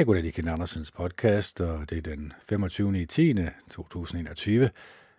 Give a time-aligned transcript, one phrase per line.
[0.00, 3.00] Jeg går lige Ken Andersens podcast, og det er den 25.
[3.00, 3.34] i 10.
[3.70, 4.70] 2021.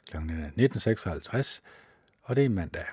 [0.09, 1.61] Klokken er 19.56,
[2.21, 2.85] og det er mandag.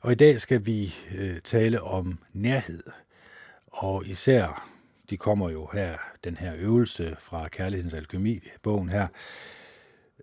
[0.00, 2.82] Og i dag skal vi øh, tale om nærhed.
[3.66, 4.70] Og især,
[5.10, 9.08] de kommer jo her, den her øvelse fra Kærlighedens Alkemi, bogen her.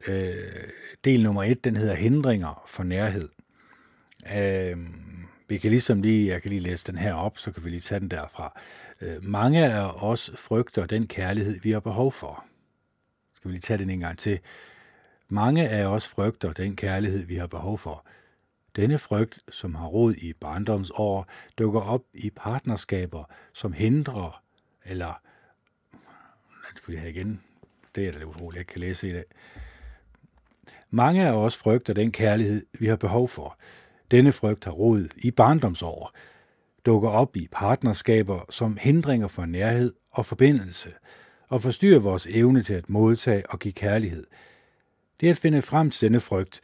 [0.07, 0.70] Øh,
[1.04, 3.30] del nummer et, den hedder Hindringer for nærhed.
[4.36, 4.77] Øh,
[5.50, 7.79] vi kan ligesom lige, jeg kan lige læse den her op, så kan vi lige
[7.79, 8.59] tage den derfra.
[9.02, 12.46] Øh, mange af os frygter den kærlighed, vi har behov for.
[13.36, 14.39] Skal vi lige tage den en gang til.
[15.29, 18.06] Mange af os frygter den kærlighed, vi har behov for.
[18.75, 23.23] Denne frygt, som har rod i barndomsår, dukker op i partnerskaber,
[23.54, 24.43] som hindrer,
[24.86, 25.21] eller,
[26.70, 27.42] den skal vi have igen,
[27.95, 29.25] det er da utroligt, jeg kan læse i dag.
[30.89, 33.58] Mange af os frygter den kærlighed, vi har behov for.
[34.11, 36.11] Denne frygt har rod i barndomsår,
[36.86, 40.89] dukker op i partnerskaber som hindringer for nærhed og forbindelse,
[41.47, 44.25] og forstyrrer vores evne til at modtage og give kærlighed.
[45.22, 46.61] Det at finde frem til denne frygt,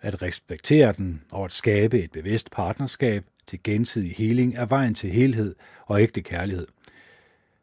[0.00, 5.10] at respektere den og at skabe et bevidst partnerskab til gensidig healing er vejen til
[5.10, 5.54] helhed
[5.86, 6.66] og ægte kærlighed.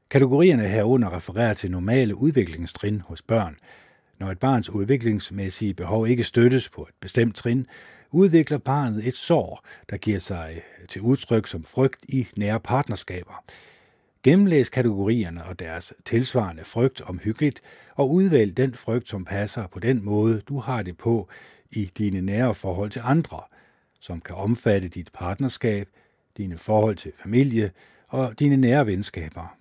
[0.10, 3.58] Kategorierne herunder refererer til normale udviklingstrin hos børn.
[4.20, 7.68] Når et barns udviklingsmæssige behov ikke støttes på et bestemt trin,
[8.14, 13.44] udvikler barnet et sår, der giver sig til udtryk som frygt i nære partnerskaber.
[14.24, 17.62] Gennemlæs kategorierne og deres tilsvarende frygt omhyggeligt,
[17.96, 21.30] og udvælg den frygt, som passer på den måde, du har det på
[21.72, 23.42] i dine nære forhold til andre,
[24.00, 25.88] som kan omfatte dit partnerskab,
[26.38, 27.72] dine forhold til familie
[28.08, 29.58] og dine nære venskaber.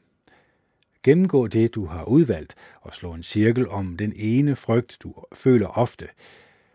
[1.02, 5.66] Gennemgå det, du har udvalgt, og slå en cirkel om den ene frygt, du føler
[5.66, 6.08] ofte.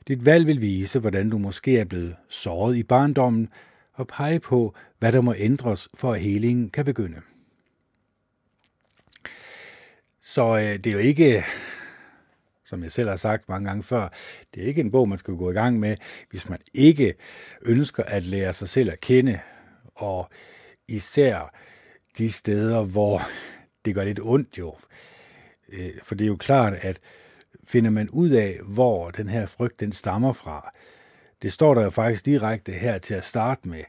[0.07, 3.49] Dit valg vil vise, hvordan du måske er blevet såret i barndommen,
[3.93, 7.21] og pege på, hvad der må ændres, for at helingen kan begynde.
[10.21, 11.43] Så øh, det er jo ikke,
[12.65, 14.09] som jeg selv har sagt mange gange før,
[14.53, 15.95] det er ikke en bog, man skal gå i gang med,
[16.29, 17.13] hvis man ikke
[17.61, 19.39] ønsker at lære sig selv at kende,
[19.95, 20.29] og
[20.87, 21.55] især
[22.17, 23.21] de steder, hvor
[23.85, 24.75] det gør lidt ondt jo.
[25.69, 26.99] Øh, for det er jo klart, at
[27.63, 30.71] finder man ud af, hvor den her frygt den stammer fra,
[31.41, 33.83] det står der jo faktisk direkte her til at starte med.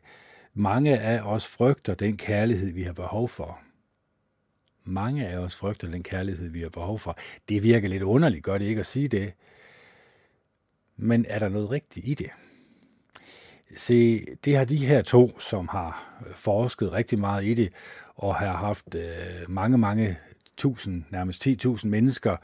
[0.54, 3.60] Mange af os frygter den kærlighed, vi har behov for.
[4.84, 7.18] Mange af os frygter den kærlighed, vi har behov for.
[7.48, 9.32] Det virker lidt underligt, gør det ikke at sige det.
[10.96, 12.30] Men er der noget rigtigt i det?
[13.76, 17.72] Se, det har de her to, som har forsket rigtig meget i det,
[18.14, 20.18] og har haft øh, mange, mange
[20.56, 22.36] tusind, nærmest 10.000 mennesker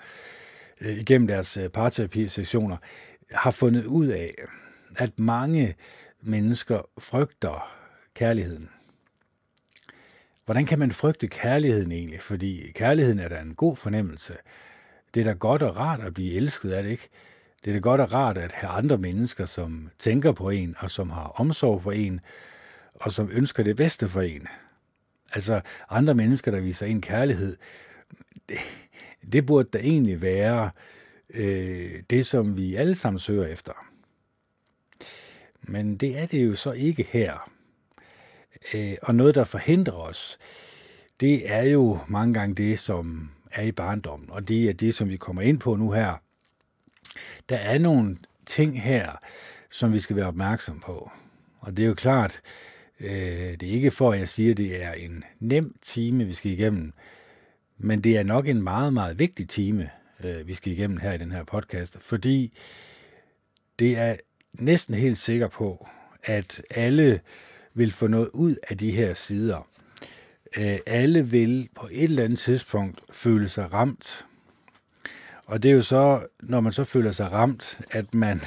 [0.85, 2.77] øh, igennem deres øh, parterapi-sessioner,
[3.33, 4.35] har fundet ud af,
[4.97, 5.75] at mange
[6.21, 7.77] mennesker frygter
[8.15, 8.69] kærligheden.
[10.45, 12.21] Hvordan kan man frygte kærligheden egentlig?
[12.21, 14.37] Fordi kærligheden er da en god fornemmelse.
[15.15, 17.09] Det er da godt og rart at blive elsket, er det ikke?
[17.65, 20.91] Det er da godt og rart at have andre mennesker, som tænker på en, og
[20.91, 22.21] som har omsorg for en,
[22.95, 24.47] og som ønsker det bedste for en.
[25.33, 27.57] Altså andre mennesker, der viser en kærlighed,
[29.33, 30.71] det, burde da egentlig være
[31.35, 33.73] øh, det, som vi alle sammen søger efter.
[35.63, 37.51] Men det er det jo så ikke her.
[38.75, 40.39] Øh, og noget, der forhindrer os,
[41.21, 44.31] det er jo mange gange det, som er i barndommen.
[44.31, 46.15] Og det er det, som vi kommer ind på nu her.
[47.49, 49.13] Der er nogle ting her,
[49.71, 51.11] som vi skal være opmærksom på.
[51.59, 52.41] Og det er jo klart,
[53.01, 53.11] øh,
[53.61, 56.51] det er ikke for, at jeg siger, at det er en nem time, vi skal
[56.51, 56.93] igennem.
[57.79, 59.91] Men det er nok en meget, meget vigtig time,
[60.25, 62.59] øh, vi skal igennem her i den her podcast, fordi
[63.79, 64.17] det er
[64.53, 65.89] næsten helt sikker på,
[66.25, 67.21] at alle
[67.75, 69.69] vil få noget ud af de her sider.
[70.57, 74.27] Øh, alle vil på et eller andet tidspunkt føle sig ramt.
[75.47, 78.41] Og det er jo så, når man så føler sig ramt, at man,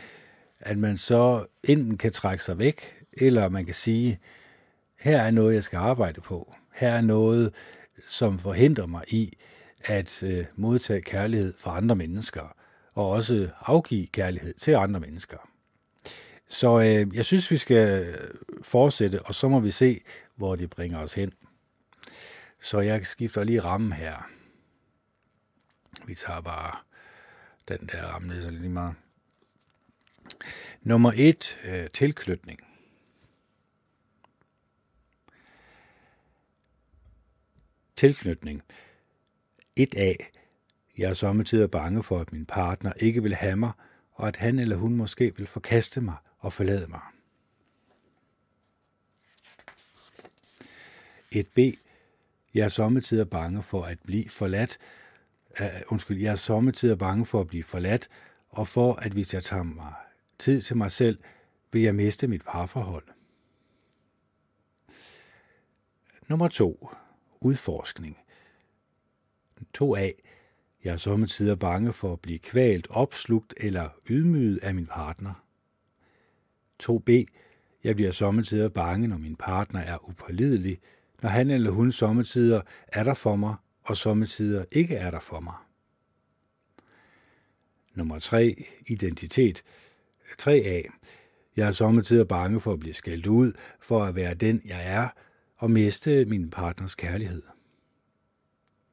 [0.60, 4.18] at man så enten kan trække sig væk, eller man kan sige,
[4.96, 6.54] her er noget, jeg skal arbejde på.
[6.74, 7.52] Her er noget,
[8.06, 9.32] som forhindrer mig i
[9.84, 12.56] at øh, modtage kærlighed fra andre mennesker,
[12.94, 15.50] og også afgive kærlighed til andre mennesker.
[16.48, 18.16] Så øh, jeg synes, vi skal
[18.62, 20.00] fortsætte, og så må vi se,
[20.36, 21.32] hvor det bringer os hen.
[22.62, 24.30] Så jeg skifter lige ramme her.
[26.06, 26.76] Vi tager bare
[27.68, 28.94] den der ramme, det er så lige meget.
[30.82, 32.69] Nummer et, øh, tilknytning.
[38.00, 38.62] Tilknytning.
[39.80, 40.14] 1a.
[40.98, 43.72] Jeg er sommetider bange for, at min partner ikke vil have mig,
[44.12, 47.00] og at han eller hun måske vil forkaste mig og forlade mig.
[51.34, 51.78] 1b.
[52.54, 54.78] Jeg er sommetider bange for at blive forladt.
[55.60, 58.08] Uh, undskyld, jeg er sommetider bange for at blive forladt,
[58.48, 59.92] og for at hvis jeg tager mig
[60.38, 61.18] tid til mig selv,
[61.72, 63.04] vil jeg miste mit parforhold.
[66.28, 66.90] Nummer 2.
[67.40, 68.18] Udforskning.
[69.78, 70.12] 2a.
[70.84, 75.44] Jeg er sommetider bange for at blive kvalt, opslugt eller ydmyget af min partner.
[76.82, 77.24] 2b.
[77.84, 80.80] Jeg bliver sommetider bange, når min partner er upålidelig,
[81.22, 85.40] når han eller hun sommetider er der for mig, og sommetider ikke er der for
[85.40, 85.54] mig.
[87.94, 88.64] Nummer 3.
[88.86, 89.62] Identitet.
[90.42, 90.82] 3a.
[91.56, 95.08] Jeg er sommetider bange for at blive skældt ud, for at være den, jeg er,
[95.60, 97.42] og miste min partners kærlighed.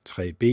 [0.09, 0.43] 3b.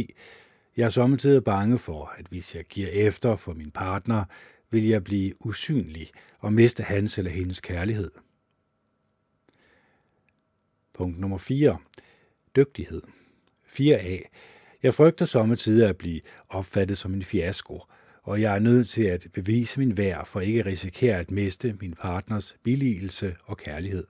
[0.77, 4.25] Jeg er sommetider bange for, at hvis jeg giver efter for min partner,
[4.71, 8.11] vil jeg blive usynlig og miste hans eller hendes kærlighed.
[10.93, 11.79] Punkt nummer 4.
[12.57, 13.03] Dygtighed.
[13.67, 14.23] 4a.
[14.83, 17.83] Jeg frygter sommetider at blive opfattet som en fiasko,
[18.23, 21.77] og jeg er nødt til at bevise min værd for ikke at risikere at miste
[21.81, 24.07] min partners billigelse og kærlighed.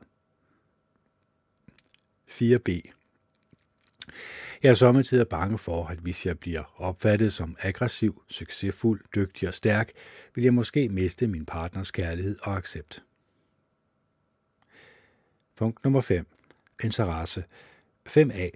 [2.31, 2.91] 4b.
[4.63, 9.55] Jeg er sommetider bange for, at hvis jeg bliver opfattet som aggressiv, succesfuld, dygtig og
[9.55, 9.91] stærk,
[10.35, 13.05] vil jeg måske miste min partners kærlighed og accept.
[15.57, 16.27] Punkt nummer 5.
[16.85, 17.45] Interesse.
[18.09, 18.51] 5a.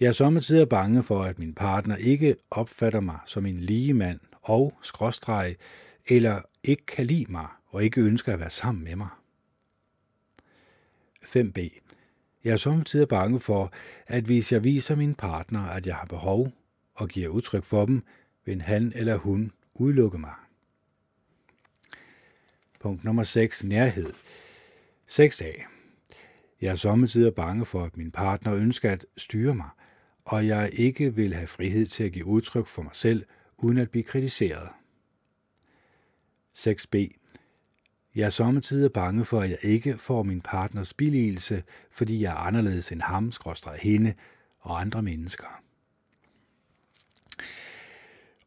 [0.00, 4.20] Jeg er sommetider bange for, at min partner ikke opfatter mig som en lige mand
[4.42, 5.56] og skråstreg,
[6.06, 9.08] eller ikke kan lide mig og ikke ønsker at være sammen med mig.
[11.24, 11.78] 5b.
[12.44, 13.72] Jeg er samtidig bange for,
[14.06, 16.52] at hvis jeg viser min partner, at jeg har behov
[16.94, 18.02] og giver udtryk for dem,
[18.44, 20.34] vil han eller hun udelukke mig.
[22.80, 23.64] Punkt nummer 6.
[23.64, 24.12] Nærhed.
[25.10, 25.64] 6a.
[26.60, 29.68] Jeg er samtidig bange for, at min partner ønsker at styre mig,
[30.24, 33.24] og jeg ikke vil have frihed til at give udtryk for mig selv,
[33.58, 34.68] uden at blive kritiseret.
[36.58, 37.19] 6b.
[38.14, 42.36] Jeg er samtidig bange for, at jeg ikke får min partners billigelse, fordi jeg er
[42.36, 44.14] anderledes end ham, skråstrej hende
[44.60, 45.62] og andre mennesker.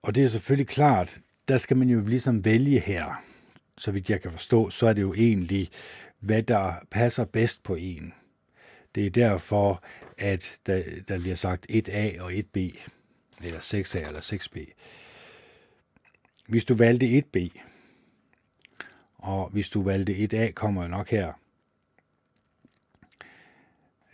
[0.01, 3.23] Og det er selvfølgelig klart, der skal man jo ligesom vælge her.
[3.77, 5.69] Så vidt jeg kan forstå, så er det jo egentlig,
[6.19, 8.13] hvad der passer bedst på en.
[8.95, 9.83] Det er derfor,
[10.17, 12.57] at der, der bliver sagt 1A og 1B,
[13.43, 14.73] eller 6A eller 6B.
[16.47, 17.59] Hvis du valgte 1B,
[19.23, 21.33] og hvis du valgte et A, kommer nok her.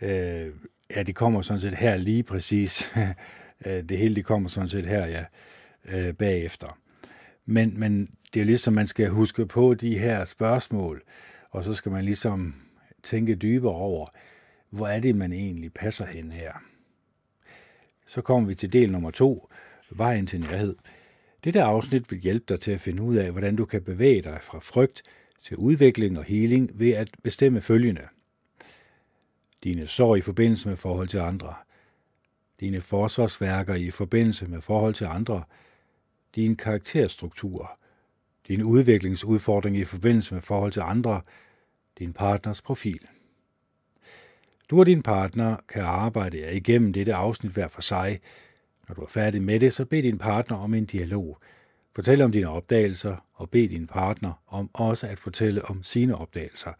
[0.00, 0.52] Øh,
[0.90, 2.82] ja, det kommer sådan set her lige præcis.
[3.66, 5.24] Øh, det hele det kommer sådan set her, ja,
[5.84, 6.78] øh, bagefter.
[7.46, 11.02] Men, men det er ligesom, man skal huske på de her spørgsmål,
[11.50, 12.54] og så skal man ligesom
[13.02, 14.06] tænke dybere over,
[14.70, 16.52] hvor er det, man egentlig passer hen her.
[18.06, 19.48] Så kommer vi til del nummer to,
[19.90, 20.76] vejen til nærhed.
[21.44, 24.38] Dette afsnit vil hjælpe dig til at finde ud af, hvordan du kan bevæge dig
[24.42, 25.02] fra frygt
[25.42, 28.02] til udvikling og healing ved at bestemme følgende.
[29.64, 31.54] Dine sår i forbindelse med forhold til andre.
[32.60, 35.42] Dine forsvarsværker i forbindelse med forhold til andre.
[36.34, 37.78] Din karakterstruktur.
[38.48, 41.20] Din udviklingsudfordring i forbindelse med forhold til andre.
[41.98, 43.00] Din partners profil.
[44.70, 48.20] Du og din partner kan arbejde jer igennem dette afsnit hver for sig,
[48.90, 51.38] når du er færdig med det, så bed din partner om en dialog.
[51.94, 56.72] Fortæl om dine opdagelser, og bed din partner om også at fortælle om sine opdagelser.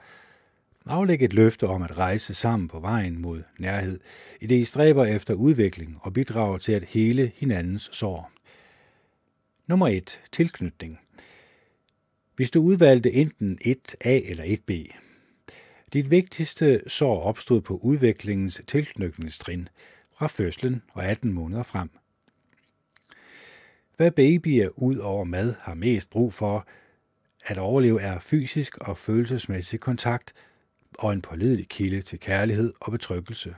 [0.86, 4.00] Aflæg et løfte om at rejse sammen på vejen mod nærhed,
[4.40, 8.30] i det I stræber efter udvikling og bidrager til at hele hinandens sår.
[9.66, 10.20] Nummer 1.
[10.32, 11.00] Tilknytning.
[12.36, 14.96] Hvis du udvalgte enten 1A eller 1B,
[15.92, 19.68] dit vigtigste sår opstod på udviklingens tilknytningstrin
[20.18, 21.90] fra fødslen og 18 måneder frem.
[24.00, 26.66] Hvad babyer ud over mad har mest brug for
[27.44, 30.32] at overleve er fysisk og følelsesmæssig kontakt
[30.98, 33.54] og en pålidelig kilde til kærlighed og betryggelse.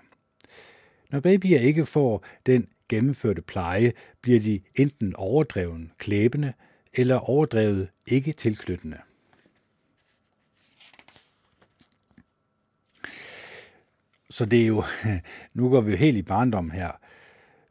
[1.10, 6.52] Når babyer ikke får den gennemførte pleje, bliver de enten overdreven klæbende
[6.94, 8.98] eller overdrevet ikke tilknyttende.
[14.30, 14.84] Så det er jo,
[15.54, 16.90] nu går vi jo helt i barndom her.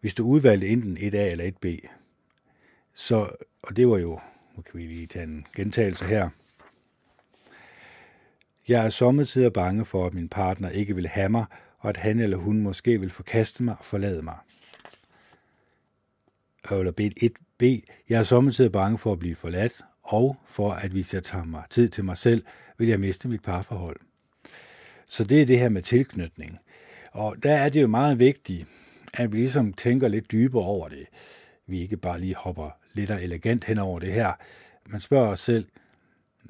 [0.02, 1.98] Hvis du udvalgte enten 1A eller 1B,
[3.02, 3.30] så,
[3.62, 4.20] og det var jo,
[4.56, 6.30] nu kan vi lige tage en gentagelse her.
[8.68, 11.46] Jeg er sommetider bange for, at min partner ikke vil have mig,
[11.80, 14.38] og at han eller hun måske vil forkaste mig og forlade mig.
[16.72, 17.86] Eller B1b.
[18.10, 21.64] Jeg er sommetider bange for at blive forladt, og for at hvis jeg tager mig
[21.70, 22.46] tid til mig selv,
[22.78, 23.98] vil jeg miste mit parforhold.
[25.06, 26.60] Så det er det her med tilknytning.
[27.12, 28.68] Og der er det jo meget vigtigt,
[29.14, 31.08] at vi ligesom tænker lidt dybere over det.
[31.72, 34.34] Vi ikke bare lige hopper lidt og elegant hen over det her.
[34.86, 35.68] Man spørger os selv,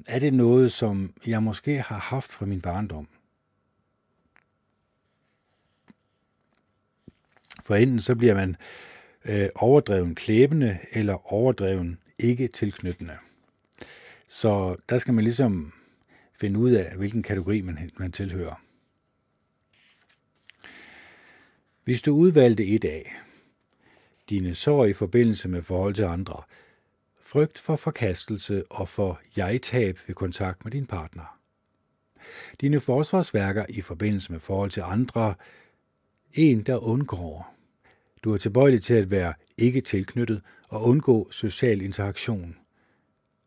[0.06, 3.08] er det noget, som jeg måske har haft fra min barndom?
[7.62, 8.56] For enten så bliver man
[9.24, 13.16] øh, overdreven klæbende eller overdreven ikke tilknyttende.
[14.28, 15.72] Så der skal man ligesom
[16.40, 18.62] finde ud af, hvilken kategori man, man tilhører.
[21.84, 23.12] Hvis du udvalgte et af
[24.32, 26.42] dine sår i forbindelse med forhold til andre,
[27.20, 31.38] frygt for forkastelse og for jeg-tab ved kontakt med din partner.
[32.60, 35.34] Dine forsvarsværker i forbindelse med forhold til andre,
[36.34, 37.54] en, der undgår.
[38.24, 42.56] Du er tilbøjelig til at være ikke tilknyttet og undgå social interaktion.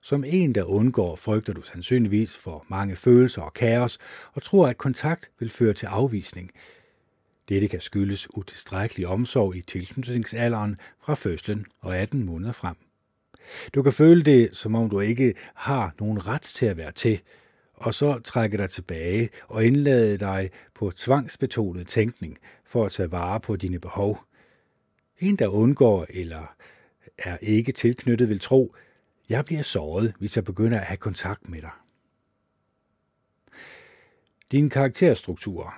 [0.01, 3.98] Som en, der undgår, frygter du sandsynligvis for mange følelser og kaos,
[4.34, 6.51] og tror, at kontakt vil føre til afvisning.
[7.50, 12.75] Dette kan skyldes utilstrækkelig omsorg i tilknytningsalderen fra fødslen og 18 måneder frem.
[13.74, 17.22] Du kan føle det, som om du ikke har nogen ret til at være til,
[17.74, 23.40] og så trække dig tilbage og indlade dig på tvangsbetonet tænkning for at tage vare
[23.40, 24.24] på dine behov.
[25.20, 26.56] En, der undgår eller
[27.18, 28.75] er ikke tilknyttet, vil tro,
[29.30, 31.72] jeg bliver såret, hvis jeg begynder at have kontakt med dig.
[34.52, 35.75] Din karakterstruktur.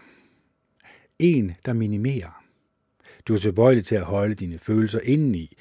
[1.20, 2.44] En, der minimerer.
[3.28, 5.58] Du er tilbøjelig til at holde dine følelser indeni,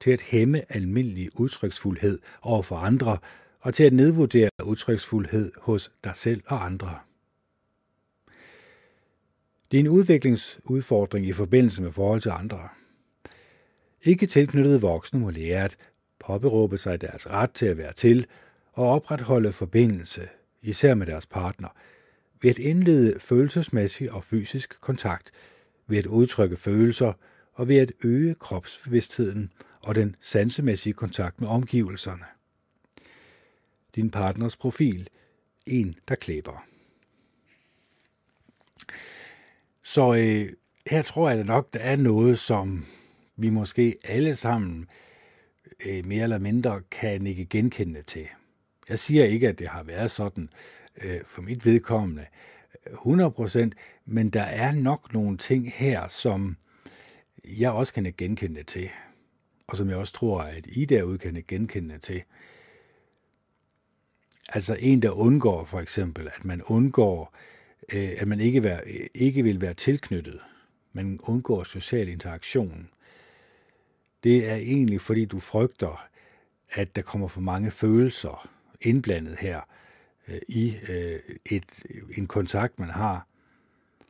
[0.00, 3.18] til at hæmme almindelig udtryksfuldhed over for andre
[3.60, 6.98] og til at nedvurdere udtryksfuldhed hos dig selv og andre.
[9.70, 12.68] Det er en udviklingsudfordring i forbindelse med forhold til andre.
[14.02, 15.76] Ikke tilknyttede voksne må lære at
[16.18, 18.26] påberåbe sig deres ret til at være til
[18.72, 20.28] og opretholde forbindelse,
[20.62, 21.68] især med deres partner,
[22.42, 25.30] ved at indlede følelsesmæssig og fysisk kontakt,
[25.86, 27.12] ved at udtrykke følelser
[27.52, 32.24] og ved at øge kropsbevidstheden og den sansemæssige kontakt med omgivelserne.
[33.94, 35.08] Din partners profil.
[35.66, 36.66] En, der klæber.
[39.82, 40.52] Så øh,
[40.86, 42.86] her tror jeg da nok, der er noget, som
[43.36, 44.88] vi måske alle sammen
[45.86, 48.26] øh, mere eller mindre kan ikke genkende til.
[48.88, 50.50] Jeg siger ikke, at det har været sådan
[51.02, 52.26] øh, for mit vedkommende
[52.86, 53.70] øh, 100%,
[54.06, 56.56] men der er nok nogle ting her, som
[57.44, 58.90] jeg også kan genkende til
[59.68, 62.22] og som jeg også tror, at I derude kan genkende til.
[64.48, 67.34] Altså en, der undgår for eksempel, at man undgår,
[67.92, 70.40] øh, at man ikke, være, ikke vil være tilknyttet.
[70.92, 72.88] Man undgår social interaktion.
[74.24, 76.08] Det er egentlig, fordi du frygter,
[76.70, 78.50] at der kommer for mange følelser
[78.80, 79.60] indblandet her
[80.28, 81.64] øh, i øh, et,
[82.16, 83.26] en kontakt, man har,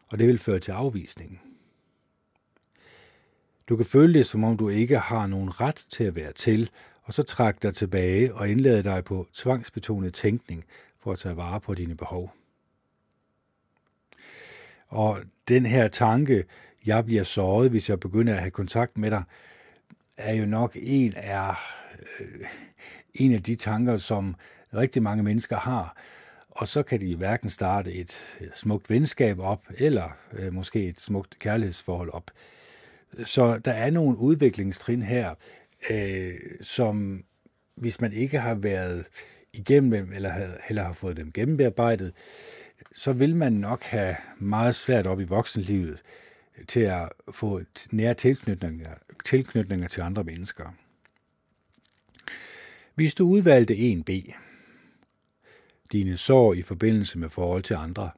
[0.09, 1.41] og det vil føre til afvisning.
[3.69, 6.71] Du kan føle det, som om du ikke har nogen ret til at være til,
[7.03, 10.65] og så træk dig tilbage og indlade dig på tvangsbetonet tænkning
[10.99, 12.33] for at tage vare på dine behov.
[14.89, 16.45] Og den her tanke,
[16.87, 19.23] jeg bliver såret, hvis jeg begynder at have kontakt med dig,
[20.17, 21.55] er jo nok en af,
[22.21, 22.45] øh,
[23.15, 24.35] en af de tanker, som
[24.75, 25.97] rigtig mange mennesker har.
[26.51, 31.01] Og så kan de hverken starte et øh, smukt venskab op, eller øh, måske et
[31.01, 32.31] smukt kærlighedsforhold op.
[33.25, 35.35] Så der er nogle udviklingstrin her,
[35.91, 37.25] øh, som
[37.81, 39.07] hvis man ikke har været
[39.53, 42.13] igennem dem, eller har, eller har fået dem gennembearbejdet,
[42.93, 46.03] så vil man nok have meget svært op i voksenlivet
[46.69, 47.61] til at få
[47.93, 48.91] nære tilknytninger,
[49.25, 50.75] tilknytninger til andre mennesker.
[52.95, 54.35] Hvis du udvalgte 1b,
[55.93, 58.11] dine sår i forbindelse med forhold til andre,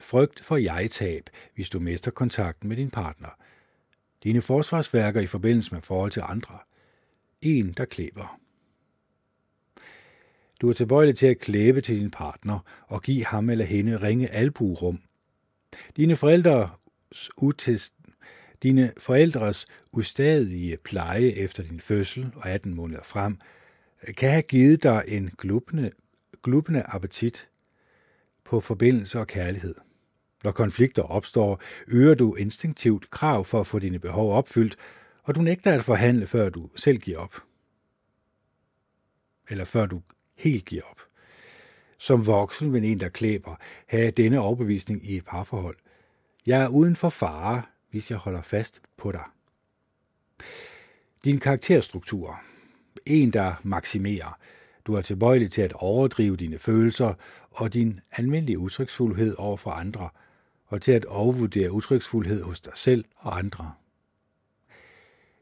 [0.00, 3.28] frygt for jeg-tab, hvis du mister kontakten med din partner–
[4.24, 6.58] dine forsvarsværker i forbindelse med forhold til andre.
[7.42, 8.40] En, der klæber.
[10.60, 14.30] Du er tilbøjelig til at klæbe til din partner og give ham eller hende ringe
[14.30, 15.00] albuerum.
[15.96, 17.94] Dine forældres utest,
[18.62, 23.38] dine forældres ustadige pleje efter din fødsel og 18 måneder frem
[24.16, 25.90] kan have givet dig en glubende,
[26.42, 27.48] glubende appetit
[28.44, 29.74] på forbindelse og kærlighed.
[30.44, 34.76] Når konflikter opstår, øger du instinktivt krav for at få dine behov opfyldt,
[35.22, 37.42] og du nægter at forhandle, før du selv giver op.
[39.48, 40.02] Eller før du
[40.34, 41.00] helt giver op.
[41.98, 43.56] Som voksen vil en, der klæber,
[43.86, 45.76] have denne overbevisning i et parforhold.
[46.46, 49.24] Jeg er uden for fare, hvis jeg holder fast på dig.
[51.24, 52.40] Din karakterstruktur.
[53.06, 54.38] En, der maksimerer.
[54.90, 57.14] Du er tilbøjelig til at overdrive dine følelser
[57.50, 60.08] og din almindelige udtryksfuldhed over for andre–
[60.66, 63.74] og til at overvurdere udtryksfuldhed hos dig selv og andre.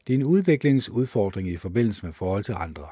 [0.07, 2.87] Det er en udviklingsudfordring i forbindelse med forhold til andre.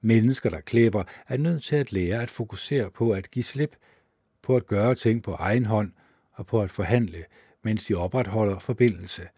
[0.00, 3.76] Mennesker, der klæber, er nødt til at lære at fokusere på at give slip,
[4.42, 5.92] på at gøre ting på egen hånd
[6.32, 7.24] og på at forhandle,
[7.62, 9.28] mens de opretholder forbindelse,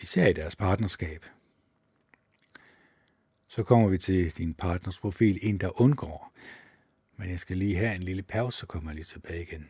[0.00, 1.24] især i deres partnerskab.
[3.54, 6.32] Så kommer vi til din partners profil, en der undgår.
[7.16, 9.68] Men jeg skal lige have en lille pause, så kommer jeg lige tilbage igen.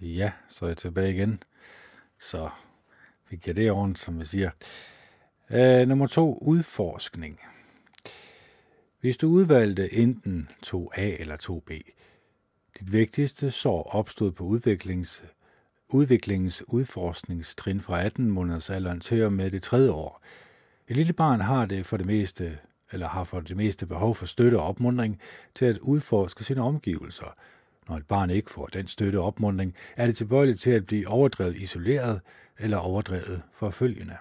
[0.00, 1.42] Ja, så er jeg tilbage igen.
[2.18, 2.50] Så
[3.24, 4.50] fik jeg det ordentligt, som jeg siger.
[5.50, 7.40] Øh, nummer to, udforskning.
[9.00, 11.70] Hvis du udvalgte enten 2A eller 2B,
[12.80, 15.24] dit vigtigste sår opstod på udviklings,
[15.88, 20.22] udviklingens udforskningstrin fra 18 måneders alderen til og med det tredje år.
[20.88, 22.58] Et lille barn har det for det meste
[22.92, 25.20] eller har for det meste behov for støtte og opmundring
[25.54, 27.34] til at udforske sine omgivelser.
[27.88, 31.08] Når et barn ikke får den støtte og opmundring, er det tilbøjeligt til at blive
[31.08, 32.20] overdrevet isoleret
[32.58, 34.16] eller overdrevet forfølgende.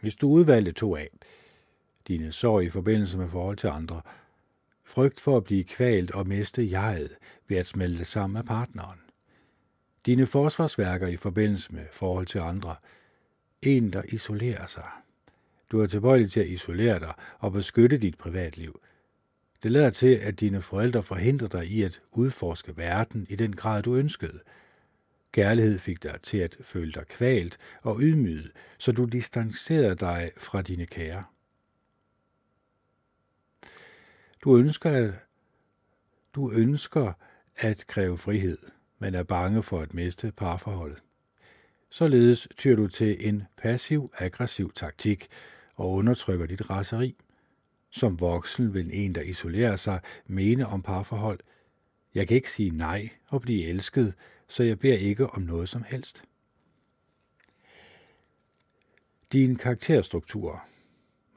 [0.00, 1.08] Hvis du udvalgte to af
[2.08, 4.02] dine sorg i forbindelse med forhold til andre,
[4.84, 7.16] frygt for at blive kvalt og miste jeget
[7.48, 8.98] ved at smelte sammen med partneren,
[10.06, 12.76] dine forsvarsværker i forbindelse med forhold til andre,
[13.62, 14.88] en, der isolerer sig,
[15.72, 18.80] du er tilbøjelig til at isolere dig og beskytte dit privatliv.
[19.62, 23.82] Det lader til, at dine forældre forhindrer dig i at udforske verden i den grad,
[23.82, 24.40] du ønskede.
[25.32, 30.62] Kærlighed fik dig til at føle dig kvalt og ydmyget, så du distancerede dig fra
[30.62, 31.24] dine kære.
[34.44, 35.14] Du ønsker, at,
[36.34, 37.12] du ønsker
[37.56, 38.58] at kræve frihed,
[38.98, 41.02] men er bange for at miste parforholdet.
[41.92, 45.28] Således tyr du til en passiv-aggressiv taktik,
[45.74, 47.16] og undertrykker dit raseri.
[47.90, 51.40] Som voksen vil en, der isolerer sig, mene om parforhold.
[52.14, 54.14] Jeg kan ikke sige nej og blive elsket,
[54.48, 56.22] så jeg beder ikke om noget som helst.
[59.32, 60.64] Din karakterstruktur.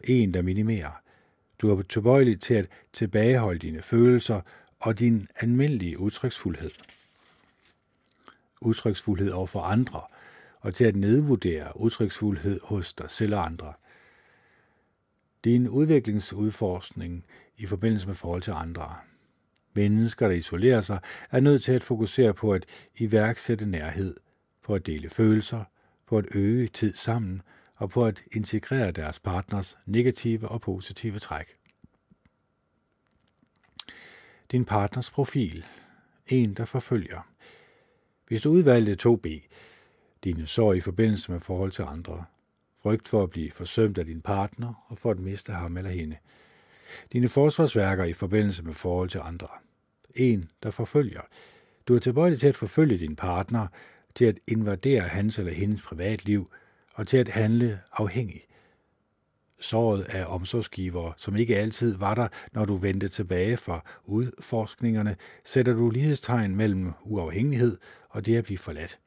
[0.03, 1.01] En, der minimerer.
[1.61, 4.41] Du er tilbøjelig til at tilbageholde dine følelser
[4.79, 6.71] og din almindelige udtryksfuldhed.
[8.61, 10.01] Udtryksfuldhed over for andre,
[10.65, 13.73] og til at nedvurdere udtryksfuldhed hos dig selv og andre–
[15.45, 17.25] det er en udviklingsudforskning
[17.57, 18.95] i forbindelse med forhold til andre.
[19.73, 20.99] Mennesker, der isolerer sig,
[21.31, 22.65] er nødt til at fokusere på at
[22.97, 24.15] iværksætte nærhed,
[24.63, 25.63] på at dele følelser,
[26.05, 27.41] på at øge tid sammen
[27.75, 31.47] og på at integrere deres partners negative og positive træk.
[34.51, 35.65] Din partners profil.
[36.27, 37.27] En, der forfølger.
[38.27, 39.47] Hvis du udvalgte 2B,
[40.25, 42.25] dine sorg i forbindelse med forhold til andre,
[42.81, 46.17] frygt for at blive forsømt af din partner og for at miste ham eller hende.
[47.13, 49.47] Dine forsvarsværker i forbindelse med forhold til andre.
[50.15, 51.21] En, der forfølger.
[51.87, 53.67] Du er tilbøjelig til at forfølge din partner,
[54.15, 56.51] til at invadere hans eller hendes privatliv
[56.93, 58.41] og til at handle afhængig.
[59.59, 65.73] Såret af omsorgsgivere, som ikke altid var der, når du vendte tilbage fra udforskningerne, sætter
[65.73, 67.77] du lighedstegn mellem uafhængighed
[68.09, 68.99] og det at blive forladt.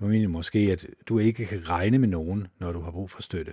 [0.00, 3.22] Du mener måske, at du ikke kan regne med nogen, når du har brug for
[3.22, 3.52] støtte.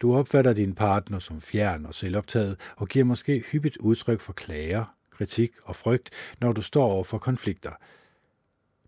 [0.00, 4.84] Du opfatter din partner som fjern og selvoptaget og giver måske hyppigt udtryk for klager,
[5.10, 6.10] kritik og frygt,
[6.40, 7.72] når du står over for konflikter.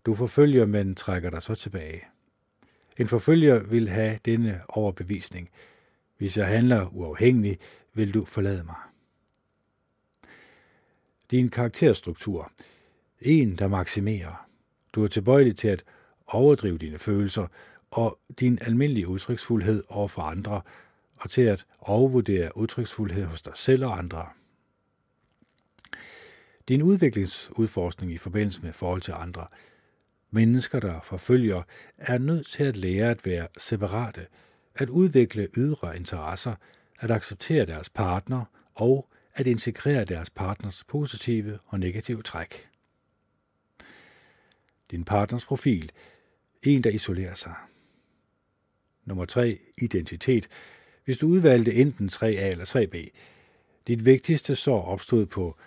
[0.05, 2.03] Du forfølger, men trækker dig så tilbage.
[2.97, 5.49] En forfølger vil have denne overbevisning.
[6.17, 7.61] Hvis jeg handler uafhængigt,
[7.93, 8.75] vil du forlade mig.
[11.31, 12.51] Din karakterstruktur.
[13.21, 14.47] En, der maksimerer.
[14.93, 15.83] Du er tilbøjelig til at
[16.33, 17.47] overdrive dine følelser
[17.91, 20.61] og din almindelige udtryksfuldhed over for andre,
[21.15, 24.27] og til at overvurdere udtryksfuldhed hos dig selv og andre.
[26.67, 29.47] Din udviklingsudforskning i forbindelse med forhold til andre.
[30.31, 31.63] Mennesker, der forfølger,
[31.97, 34.27] er nødt til at lære at være separate,
[34.75, 36.55] at udvikle ydre interesser,
[36.99, 42.69] at acceptere deres partner og at integrere deres partners positive og negative træk.
[44.91, 45.91] Din partners profil
[46.63, 47.53] en, der isolerer sig.
[49.05, 49.59] Nummer 3.
[49.77, 50.47] Identitet.
[51.05, 53.09] Hvis du udvalgte enten 3A eller 3B,
[53.87, 55.57] dit vigtigste sår opstod på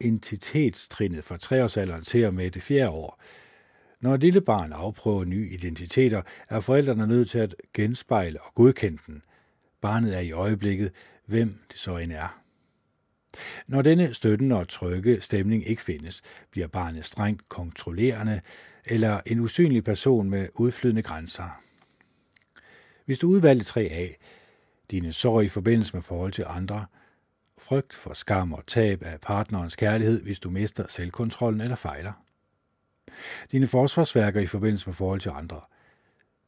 [0.00, 3.22] entitetstrinnet fra treårsalderen til og med det fjerde år.
[4.00, 8.98] Når et lille barn afprøver nye identiteter, er forældrene nødt til at genspejle og godkende
[9.06, 9.22] den.
[9.80, 10.92] Barnet er i øjeblikket,
[11.26, 12.40] hvem det så end er.
[13.66, 18.40] Når denne støttende og trygge stemning ikke findes, bliver barnet strengt kontrollerende
[18.84, 21.60] eller en usynlig person med udflydende grænser.
[23.04, 24.14] Hvis du udvalgte 3A,
[24.90, 26.86] dine sorg i forbindelse med forhold til andre,
[27.58, 32.12] frygt for skam og tab af partnerens kærlighed, hvis du mister selvkontrollen eller fejler.
[33.52, 35.60] Dine forsvarsværker i forbindelse med forhold til andre.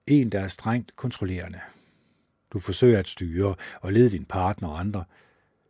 [0.06, 1.60] En, der er strengt kontrollerende.
[2.52, 5.04] Du forsøger at styre og lede din partner og andre.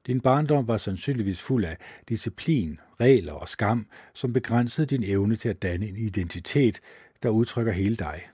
[0.06, 1.76] Din barndom var sandsynligvis fuld af
[2.08, 6.80] disciplin, regler og skam, som begrænsede din evne til at danne en identitet,
[7.22, 8.28] der udtrykker hele dig.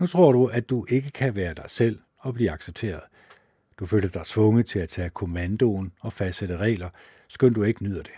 [0.00, 3.02] Nu tror du, at du ikke kan være dig selv og blive accepteret.
[3.78, 6.90] Du føler dig tvunget til at tage kommandoen og fastsætte regler,
[7.28, 8.12] skønt du ikke nyder det.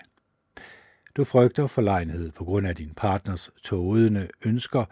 [1.17, 4.85] Du frygter forlegenhed på grund af din partners tågede ønsker,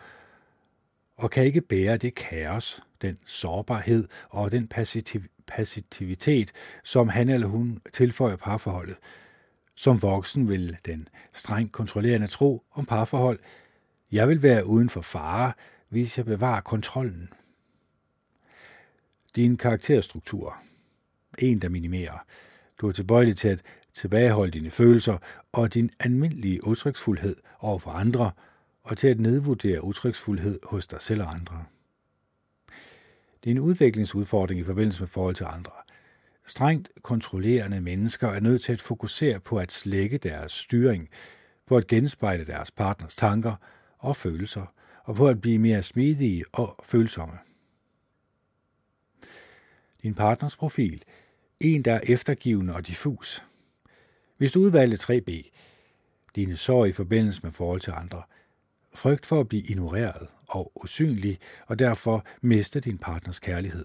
[1.17, 4.69] og kan ikke bære det kaos, den sårbarhed og den
[5.47, 6.53] passivitet,
[6.85, 8.97] som han eller hun tilføjer parforholdet.
[9.75, 13.39] Som voksen vil den strengt kontrollerende tro om parforhold,
[14.13, 15.53] jeg vil være uden for fare,
[15.89, 17.29] hvis jeg bevarer kontrollen.
[19.37, 20.57] Din karakterstruktur.
[21.39, 22.19] En, der minimerer.
[22.81, 23.63] Du er tilbøjelig til at
[23.95, 25.19] tilbageholde dine følelser
[25.53, 28.31] og din almindelige udtryksfuldhed over for andre,
[28.83, 31.65] og til at nedvurdere udtryksfuldhed hos dig selv og andre.
[33.47, 35.73] Din udviklingsudfordring i forbindelse med forhold til andre.
[36.47, 41.09] Strengt kontrollerende mennesker er nødt til at fokusere på at slække deres styring,
[41.67, 43.55] på at genspejle deres partners tanker
[43.99, 44.73] og følelser,
[45.05, 47.39] og på at blive mere smidige og følsomme.
[50.03, 51.03] Din partners profil.
[51.61, 53.45] En, der er eftergivende og diffus.
[54.37, 55.51] Hvis du udvalgte 3B,
[56.37, 58.23] dine sorg i forbindelse med forhold til andre,
[58.95, 63.85] frygt for at blive ignoreret og usynlig, og derfor mister din partners kærlighed.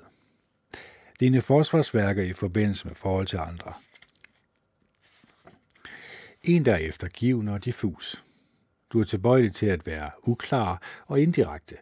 [1.20, 3.74] Dine forsvarsværker i forbindelse med forhold til andre.
[6.44, 8.24] En, der er eftergivende og diffus.
[8.94, 11.76] Du er tilbøjelig til at være uklar og indirekte,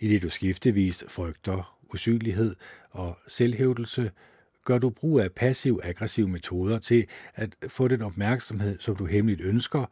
[0.00, 2.56] i det du skiftevis frygter usynlighed
[2.90, 4.10] og selvhævdelse,
[4.64, 9.86] gør du brug af passiv-aggressive metoder til at få den opmærksomhed, som du hemmeligt ønsker,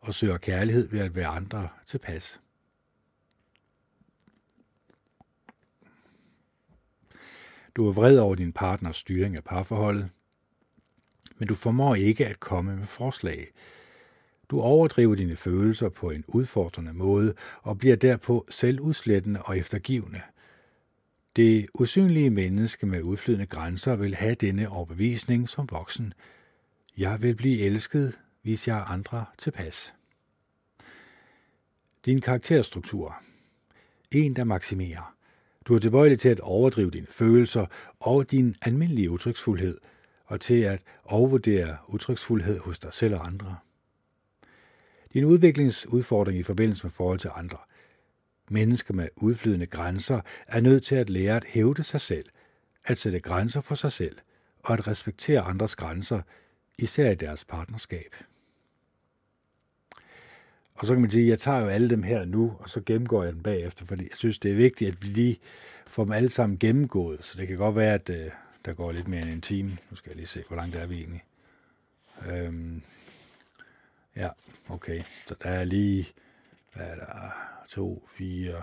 [0.00, 2.40] og søger kærlighed ved at være andre tilpas.
[7.78, 10.08] Du er vred over din partners styring af parforholdet,
[11.36, 13.48] men du formår ikke at komme med forslag.
[14.50, 20.20] Du overdriver dine følelser på en udfordrende måde og bliver derpå selvudslættende og eftergivende.
[21.36, 26.12] Det usynlige menneske med udflydende grænser vil have denne overbevisning som voksen.
[26.96, 29.94] Jeg vil blive elsket, hvis jeg er andre tilpas.
[32.04, 33.22] Din karakterstruktur.
[34.10, 35.17] En, der maksimerer.
[35.68, 37.66] Du er tilbøjelig til at overdrive dine følelser
[38.00, 39.78] og din almindelige udtryksfuldhed,
[40.24, 43.56] og til at overvurdere udtryksfuldhed hos dig selv og andre.
[45.12, 47.58] Din udviklingsudfordring i forbindelse med forhold til andre.
[48.50, 52.24] Mennesker med udflydende grænser er nødt til at lære at hævde sig selv,
[52.84, 54.16] at sætte grænser for sig selv
[54.62, 56.22] og at respektere andres grænser,
[56.78, 58.14] især i deres partnerskab.
[60.78, 62.80] Og så kan man sige, at jeg tager jo alle dem her nu, og så
[62.86, 65.38] gennemgår jeg dem bagefter, fordi jeg synes, det er vigtigt, at vi lige
[65.86, 67.24] får dem alle sammen gennemgået.
[67.24, 68.30] Så det kan godt være, at øh,
[68.64, 69.70] der går lidt mere end en time.
[69.90, 71.24] Nu skal jeg lige se, hvor langt er vi egentlig.
[72.28, 72.82] Øhm,
[74.16, 74.28] ja,
[74.68, 75.02] okay.
[75.26, 76.06] Så der er lige,
[76.74, 77.30] hvad er der,
[77.68, 78.62] to, fire,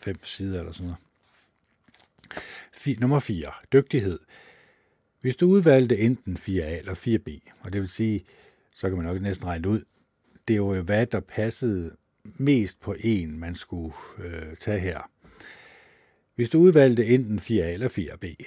[0.00, 1.00] fem sider eller sådan noget.
[2.76, 3.52] F- nummer 4.
[3.72, 4.18] Dygtighed.
[5.20, 8.24] Hvis du udvalgte enten 4A eller 4B, og det vil sige,
[8.74, 9.84] så kan man nok næsten regne ud,
[10.48, 15.10] det var jo øh, hvad, der passede mest på en, man skulle øh, tage her.
[16.34, 18.44] Hvis du udvalgte enten 4A eller 4B,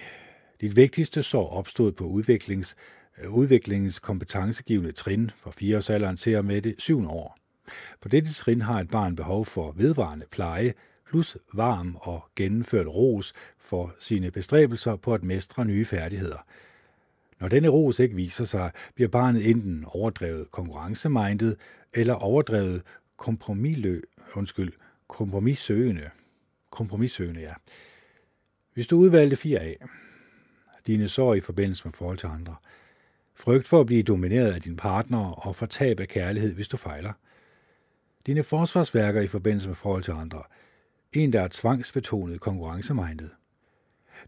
[0.62, 2.76] dit vigtigste sår opstod på udviklings,
[3.22, 7.10] øh, udviklingens kompetencegivende trin fra 4-årsalderen til og med det 7.
[7.10, 7.38] år.
[8.02, 10.74] På dette trin har et barn behov for vedvarende pleje,
[11.10, 16.46] plus varm og gennemført ros for sine bestræbelser på at mestre nye færdigheder–
[17.39, 21.56] når denne ros ikke viser sig, bliver barnet enten overdrevet konkurrencemindet
[21.93, 22.82] eller overdrevet
[23.17, 24.02] kompromislø,
[24.36, 24.73] undskyld,
[25.08, 26.10] kompromissøgende.
[26.69, 27.54] Kompromissøgende, ja.
[28.73, 29.88] Hvis du udvalgte 4A,
[30.88, 32.56] dine sår i forbindelse med forhold til andre,
[33.36, 36.78] frygt for at blive domineret af din partner og for tab af kærlighed, hvis du
[36.78, 37.13] fejler,
[38.26, 40.43] dine forsvarsværker i forbindelse med forhold til andre,
[41.13, 43.30] en, der er tvangsbetonet konkurrencemindet.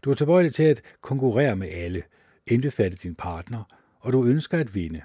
[0.02, 2.02] Du er tilbøjelig til at konkurrere med alle–
[2.46, 3.62] indbefatte din partner,
[4.00, 5.02] og du ønsker at vinde.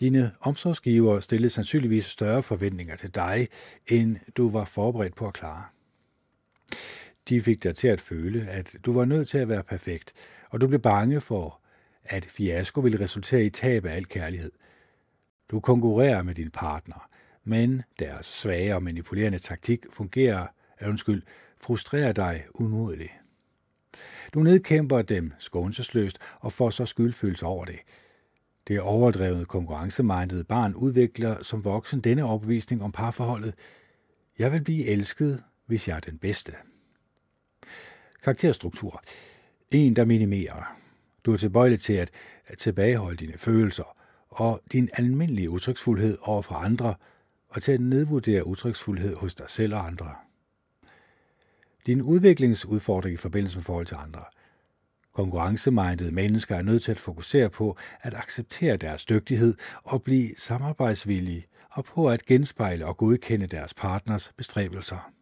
[0.00, 3.48] Dine omsorgsgiver stillede sandsynligvis større forventninger til dig,
[3.86, 5.64] end du var forberedt på at klare.
[7.28, 10.12] De fik dig til at føle, at du var nødt til at være perfekt,
[10.50, 11.60] og du blev bange for,
[12.04, 14.52] at fiasko ville resultere i tab af al kærlighed.
[15.50, 17.08] Du konkurrerer med din partner,
[17.44, 20.46] men deres svage og manipulerende taktik fungerer,
[20.86, 21.22] undskyld,
[21.58, 23.12] frustrerer dig umodeligt.
[24.34, 27.78] Du nedkæmper dem skånselsløst og får så skyldfølelse over det.
[28.68, 33.54] Det overdrevet konkurrencemindede barn udvikler som voksen denne opvisning om parforholdet.
[34.38, 36.52] Jeg vil blive elsket, hvis jeg er den bedste.
[38.22, 39.02] Karakterstruktur.
[39.72, 40.76] En, der minimerer.
[41.24, 42.10] Du er tilbøjelig til at
[42.58, 43.96] tilbageholde dine følelser
[44.28, 46.94] og din almindelige udtryksfuldhed over for andre,
[47.48, 50.14] og til at nedvurdere udtryksfuldhed hos dig selv og andre.
[51.88, 54.24] Din udviklingsudfordring i forbindelse med forhold til andre.
[55.12, 61.46] Konkurrencemindede mennesker er nødt til at fokusere på at acceptere deres dygtighed og blive samarbejdsvillige
[61.70, 65.12] og på at genspejle og godkende deres partners bestræbelser.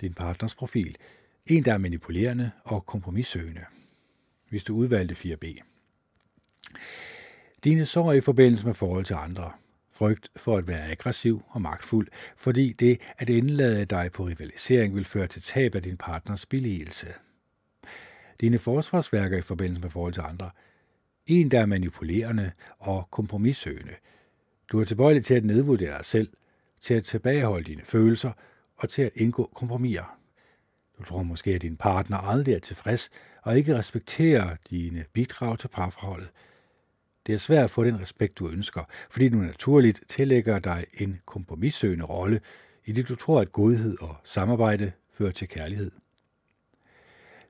[0.00, 0.96] Din partners profil.
[1.46, 3.64] En, der er manipulerende og kompromissøgende.
[4.48, 5.56] Hvis du udvalgte 4b.
[7.64, 9.52] Dine sår i forbindelse med forhold til andre.
[9.94, 15.04] Frygt for at være aggressiv og magtfuld, fordi det at indlade dig på rivalisering vil
[15.04, 17.06] føre til tab af din partners billigelse.
[18.40, 20.50] Dine forsvarsværker i forbindelse med forhold til andre.
[21.26, 23.94] En, der er manipulerende og kompromissøgende.
[24.72, 26.30] Du er tilbøjelig til at nedvurdere dig selv,
[26.80, 28.32] til at tilbageholde dine følelser
[28.76, 30.18] og til at indgå kompromiser.
[30.98, 33.10] Du tror måske, at din partner aldrig er tilfreds
[33.42, 36.28] og ikke respekterer dine bidrag til parforholdet–
[37.26, 41.20] det er svært at få den respekt, du ønsker, fordi du naturligt tillægger dig en
[41.26, 42.40] kompromissøgende rolle,
[42.84, 45.90] i det du tror, at godhed og samarbejde fører til kærlighed.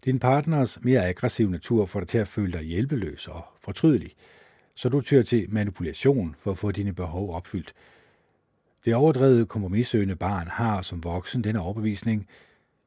[0.05, 4.13] Din partners mere aggressive natur får dig til at føle dig hjælpeløs og fortrydelig,
[4.75, 7.75] så du tyr til manipulation for at få dine behov opfyldt.
[8.85, 12.29] Det overdrevet kompromissøgende barn har som voksen denne overbevisning,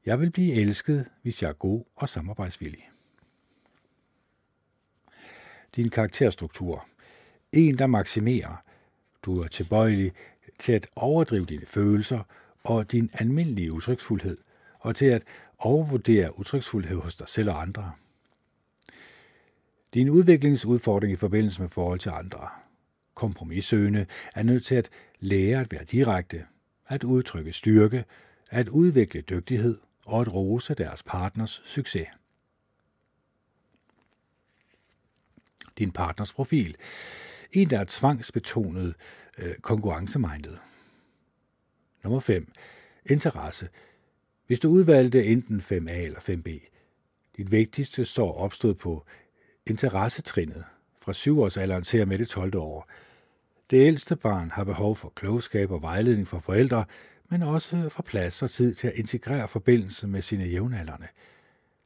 [0.05, 2.89] jeg vil blive elsket, hvis jeg er god og samarbejdsvillig
[5.75, 6.85] din karakterstruktur.
[7.51, 8.63] En, der maksimerer.
[9.23, 10.11] Du er tilbøjelig
[10.59, 12.23] til at overdrive dine følelser
[12.63, 14.37] og din almindelige udtryksfuldhed,
[14.79, 15.23] og til at
[15.57, 17.91] overvurdere udtryksfuldhed hos dig selv og andre.
[19.93, 22.49] Din udviklingsudfordring i forbindelse med forhold til andre.
[23.13, 26.45] Kompromissøgende er nødt til at lære at være direkte,
[26.87, 28.05] at udtrykke styrke,
[28.49, 32.07] at udvikle dygtighed og at rose deres partners succes.
[35.77, 36.75] Din partners profil.
[37.51, 38.95] En, der er tvangsbetonet
[39.37, 40.59] øh, konkurrencemindet.
[42.03, 42.51] Nummer 5.
[43.05, 43.69] Interesse.
[44.47, 46.49] Hvis du udvalgte enten 5A eller 5B,
[47.37, 49.05] dit vigtigste står opstået på
[49.65, 50.65] interessetrinnet
[50.99, 52.57] fra 7-årsalderen til med det 12.
[52.57, 52.89] år.
[53.71, 56.85] Det ældste barn har behov for klogskab og vejledning fra forældre,
[57.29, 61.07] men også for plads og tid til at integrere forbindelsen med sine jævnaldrende–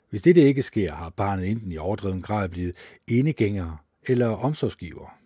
[0.10, 2.76] hvis det ikke sker, har barnet enten i overdreven grad blevet
[3.08, 5.18] enegænger eller omsorgsgiver.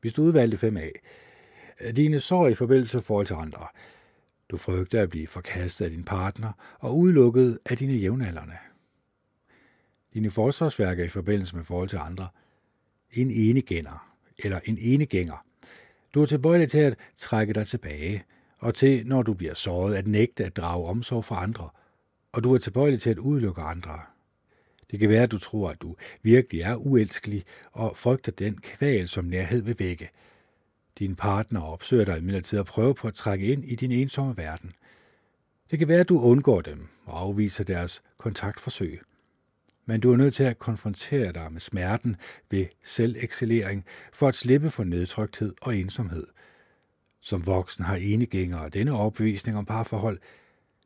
[0.00, 0.90] Hvis du udvalgte 5A,
[1.92, 3.66] dine sår i forbindelse forhold til andre.
[4.48, 8.56] Du frygter at blive forkastet af din partner og udelukket af dine jævnaldrende.
[10.14, 12.28] Dine forsvarsværker i forbindelse med forhold til andre.
[13.12, 15.44] En enegænger eller en enegænger.
[16.14, 18.24] Du er tilbøjelig til at trække dig tilbage,
[18.58, 21.68] og til, når du bliver såret, at nægte at drage omsorg for andre–
[22.36, 24.00] og du er tilbøjelig til at udelukke andre.
[24.90, 29.08] Det kan være, at du tror, at du virkelig er uelskelig og frygter den kval,
[29.08, 30.10] som nærhed vil vække.
[30.98, 34.72] Din partner opsøger dig imidlertid at prøve på at trække ind i din ensomme verden.
[35.70, 39.00] Det kan være, at du undgår dem og afviser deres kontaktforsøg.
[39.86, 42.16] Men du er nødt til at konfrontere dig med smerten
[42.50, 46.26] ved selvexcellering for at slippe for nedtrykthed og ensomhed.
[47.20, 50.18] Som voksen har enegængere denne opbevisning om parforhold,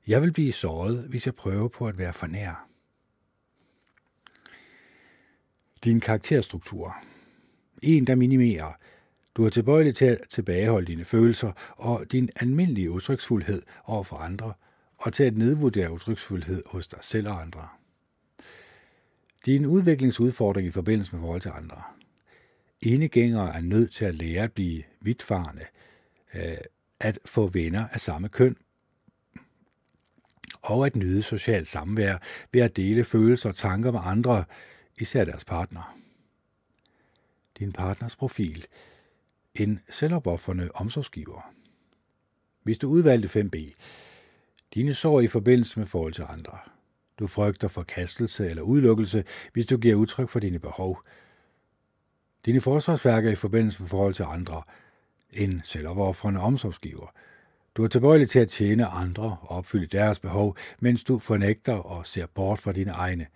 [0.06, 2.68] jeg vil blive såret, hvis jeg prøver på at være for nær.
[5.84, 6.96] Din karakterstruktur.
[7.82, 8.72] En, der minimerer.
[9.34, 14.52] Du er tilbøjelig til at tilbageholde dine følelser og din almindelige udtryksfuldhed over for andre,
[14.96, 17.68] og til at nedvurdere udtryksfuldhed hos dig selv og andre.
[19.46, 21.82] Din udviklingsudfordring i forbindelse med forhold til andre.
[22.80, 25.64] Enegængere er nødt til at lære at blive vidtfarende,
[26.34, 26.56] øh,
[27.00, 28.56] at få venner af samme køn–
[30.62, 32.18] og at nyde socialt samvær
[32.52, 34.44] ved at dele følelser og tanker med andre,
[34.98, 35.96] især deres partner.
[37.58, 38.66] Din partners profil.
[39.54, 41.52] En selvopoffrende omsorgsgiver.
[42.62, 43.72] Hvis du udvalgte 5b,
[44.74, 46.58] dine sår i forbindelse med forhold til andre.
[47.18, 51.02] Du frygter forkastelse eller udelukkelse, hvis du giver udtryk for dine behov.
[52.46, 54.62] Dine forsvarsværker i forbindelse med forhold til andre.
[55.32, 57.14] En selvopoffrende omsorgsgiver–
[57.76, 62.06] du er tilbøjelig til at tjene andre og opfylde deres behov, mens du fornægter og
[62.06, 63.26] ser bort fra dine egne.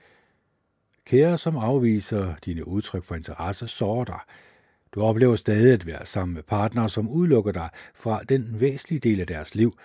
[1.05, 4.20] Kære, som afviser dine udtryk for interesse, sårer dig.
[4.94, 9.20] Du oplever stadig at være sammen med partnere, som udelukker dig fra den væsentlige del
[9.20, 9.79] af deres liv,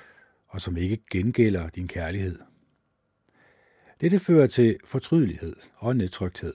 [0.48, 2.40] og som ikke gengælder din kærlighed.
[4.02, 6.54] Dette fører til fortrydelighed og nedtrykthed,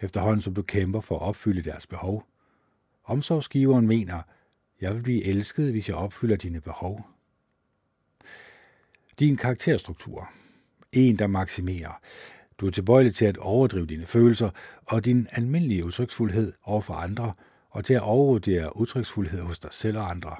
[0.00, 2.26] efterhånden som du kæmper for at opfylde deres behov.
[3.04, 4.22] Omsorgsgiveren mener,
[4.80, 7.06] jeg vil blive elsket, hvis jeg opfylder dine behov.
[9.18, 10.30] Din karakterstruktur.
[10.92, 12.00] En, der maksimerer.
[12.58, 14.50] Du er tilbøjelig til at overdrive dine følelser
[14.86, 17.32] og din almindelige udtryksfuldhed over for andre,
[17.70, 20.36] og til at overvurdere udtryksfuldhed hos dig selv og andre.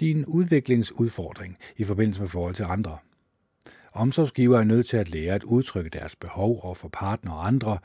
[0.00, 2.98] Din udviklingsudfordring i forbindelse med forhold til andre.
[3.92, 7.78] Omsorgsgiver er nødt til at lære at udtrykke deres behov over for partner og andre,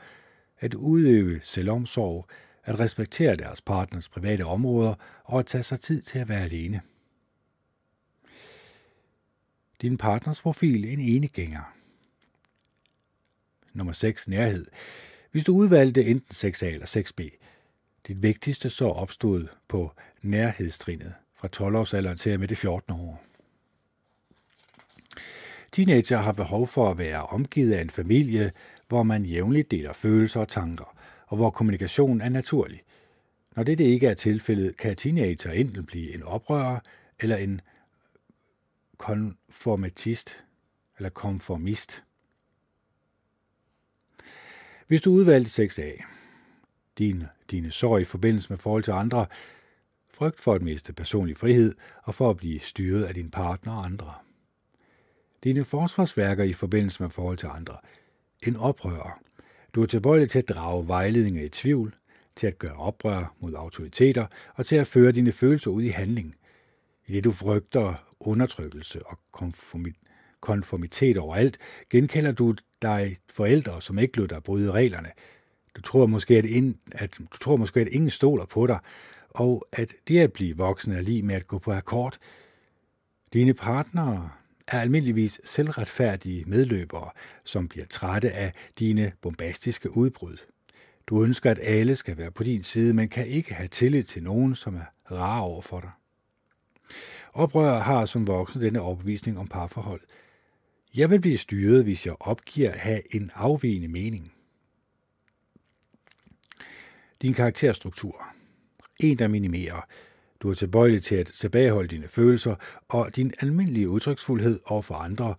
[0.58, 2.28] at udøve selvomsorg,
[2.64, 4.94] at respektere deres partners private områder
[5.24, 6.80] og at tage sig tid til at være alene.
[9.82, 11.74] Din partners profil en enegænger.
[13.72, 14.28] Nummer 6.
[14.28, 14.66] Nærhed.
[15.30, 17.38] Hvis du udvalgte enten 6A eller 6B,
[18.06, 19.92] dit vigtigste så opstod på
[20.22, 22.92] nærhedstrinet fra 12-årsalderen til med det 14.
[22.92, 23.22] år.
[25.72, 28.52] Teenager har behov for at være omgivet af en familie,
[28.88, 32.82] hvor man jævnligt deler følelser og tanker, og hvor kommunikation er naturlig.
[33.56, 36.78] Når dette ikke er tilfældet, kan teenager enten blive en oprører
[37.20, 37.60] eller en
[39.02, 40.44] konformatist
[40.98, 42.04] eller konformist.
[44.86, 46.04] Hvis du udvalgte 6A,
[46.98, 49.26] din, dine sorg i forbindelse med forhold til andre,
[50.14, 53.84] frygt for at miste personlig frihed og for at blive styret af din partner og
[53.84, 54.14] andre.
[55.44, 57.76] Dine forsvarsværker i forbindelse med forhold til andre.
[58.46, 59.20] En oprører.
[59.74, 61.94] Du er tilbøjelig til at drage vejledninger i tvivl,
[62.36, 66.36] til at gøre oprør mod autoriteter og til at føre dine følelser ud i handling.
[67.12, 69.18] Det du frygter undertrykkelse og
[70.40, 71.58] konformitet overalt,
[71.90, 75.10] genkalder du dig forældre, som ikke lod dig bryde reglerne.
[75.76, 78.78] Du tror måske, at, ind, at, du tror måske, at ingen stoler på dig,
[79.30, 82.16] og at det at blive voksen er lige med at gå på akkord.
[83.32, 84.30] Dine partnere
[84.68, 87.10] er almindeligvis selvretfærdige medløbere,
[87.44, 90.36] som bliver trætte af dine bombastiske udbrud.
[91.06, 94.22] Du ønsker, at alle skal være på din side, men kan ikke have tillid til
[94.22, 95.90] nogen, som er rar over for dig.
[97.32, 100.00] Oprører har som voksen denne overbevisning om parforhold.
[100.96, 104.32] Jeg vil blive styret, hvis jeg opgiver at have en afvigende mening.
[107.22, 108.26] Din karakterstruktur.
[109.00, 109.80] En, der minimerer.
[110.40, 112.54] Du er tilbøjelig til at tilbageholde dine følelser
[112.88, 115.34] og din almindelige udtryksfuldhed over for andre,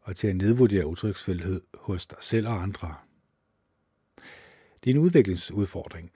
[0.00, 2.94] og til at nedvurdere udtryksfuldhed hos dig selv og andre.
[4.84, 6.10] Din udviklingsudfordring.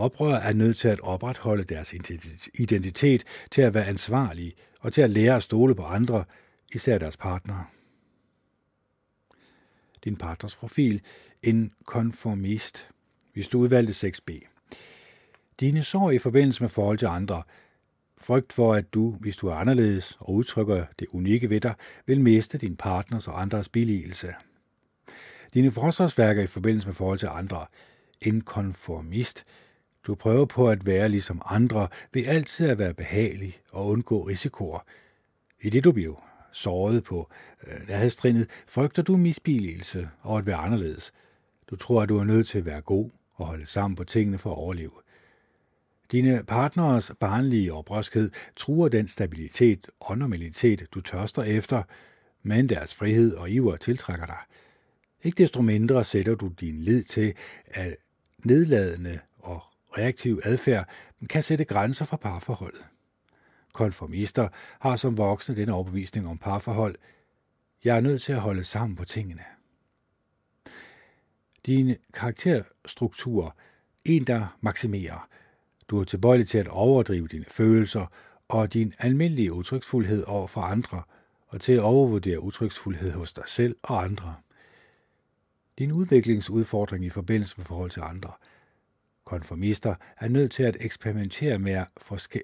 [0.00, 1.92] Oprør er nødt til at opretholde deres
[2.54, 6.24] identitet, til at være ansvarlige og til at lære at stole på andre,
[6.72, 7.64] især deres partnere.
[10.04, 11.02] Din partners profil.
[11.42, 12.88] En konformist.
[13.32, 14.40] Hvis du udvalgte 6b.
[15.60, 17.42] Dine sår i forbindelse med forhold til andre.
[18.18, 21.74] Frygt for, at du, hvis du er anderledes og udtrykker det unikke ved dig,
[22.06, 24.34] vil miste din partners og andres billigelse.
[25.54, 27.66] Dine forsvarsværker i forbindelse med forhold til andre.
[28.20, 29.44] En konformist.
[30.06, 34.80] Du prøver på at være ligesom andre ved altid at være behagelig og undgå risikoer.
[35.60, 37.30] I det du bliver såret på
[37.66, 41.12] øh, nærhedstrinnet, frygter du misbilligelse og at være anderledes.
[41.70, 44.38] Du tror, at du er nødt til at være god og holde sammen på tingene
[44.38, 44.90] for at overleve.
[46.12, 51.82] Dine partners barnlige oprørskhed truer den stabilitet og normalitet, du tørster efter,
[52.42, 54.38] men deres frihed og iver tiltrækker dig.
[55.22, 57.34] Ikke desto mindre sætter du din lid til,
[57.66, 57.96] at
[58.44, 59.18] nedladende
[59.98, 60.88] reaktiv adfærd
[61.28, 62.84] kan sætte grænser for parforholdet.
[63.72, 64.48] Konformister
[64.80, 66.94] har som voksne den overbevisning om parforhold.
[67.84, 69.42] Jeg er nødt til at holde sammen på tingene.
[71.66, 73.56] Din karakterstruktur,
[74.04, 75.28] en der maksimerer,
[75.88, 78.06] du er tilbøjelig til at overdrive dine følelser
[78.48, 81.02] og din almindelige udtryksfuldhed over for andre,
[81.46, 84.34] og til at overvurdere udtryksfuldhed hos dig selv og andre.
[85.78, 88.32] Din udviklingsudfordring i forbindelse med forhold til andre.
[89.30, 92.42] Konformister er nødt til at eksperimentere med forske-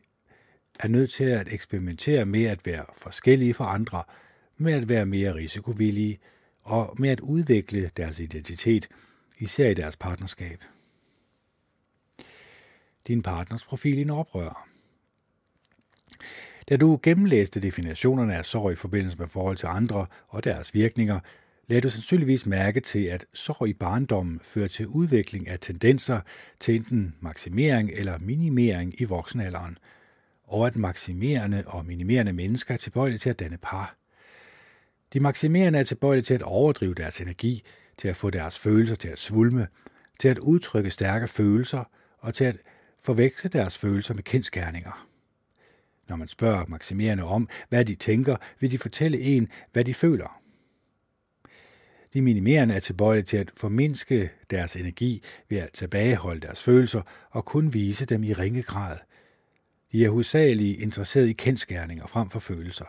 [0.81, 4.03] er nødt til at eksperimentere med at være forskellige fra andre,
[4.57, 6.18] med at være mere risikovillige
[6.62, 8.89] og med at udvikle deres identitet,
[9.39, 10.61] især i deres partnerskab
[13.07, 14.68] din partners profil i en oprør.
[16.68, 21.20] Da du gennemlæste definitionerne af sorg i forbindelse med forhold til andre og deres virkninger,
[21.69, 26.21] lagde du sandsynligvis mærke til, at sorg i barndommen fører til udvikling af tendenser
[26.61, 29.79] til enten maksimering eller minimering i voksenalderen,
[30.45, 33.97] og at maksimerende og minimerende mennesker er tilbøjelige til at danne par.
[35.12, 37.62] De maksimerende er tilbøjelige til at overdrive deres energi,
[37.97, 39.69] til at få deres følelser til at svulme,
[40.21, 41.85] til at udtrykke stærke følelser
[42.19, 42.57] og til at
[43.03, 45.07] forveksle deres følelser med kendskærninger.
[46.09, 50.41] Når man spørger maksimerende om, hvad de tænker, vil de fortælle en, hvad de føler.
[52.17, 57.45] De minimerende er tilbøjelige til at formindske deres energi ved at tilbageholde deres følelser og
[57.45, 58.97] kun vise dem i ringe grad.
[59.93, 62.85] De er hovedsageligt interesseret i kendskærninger frem for følelser.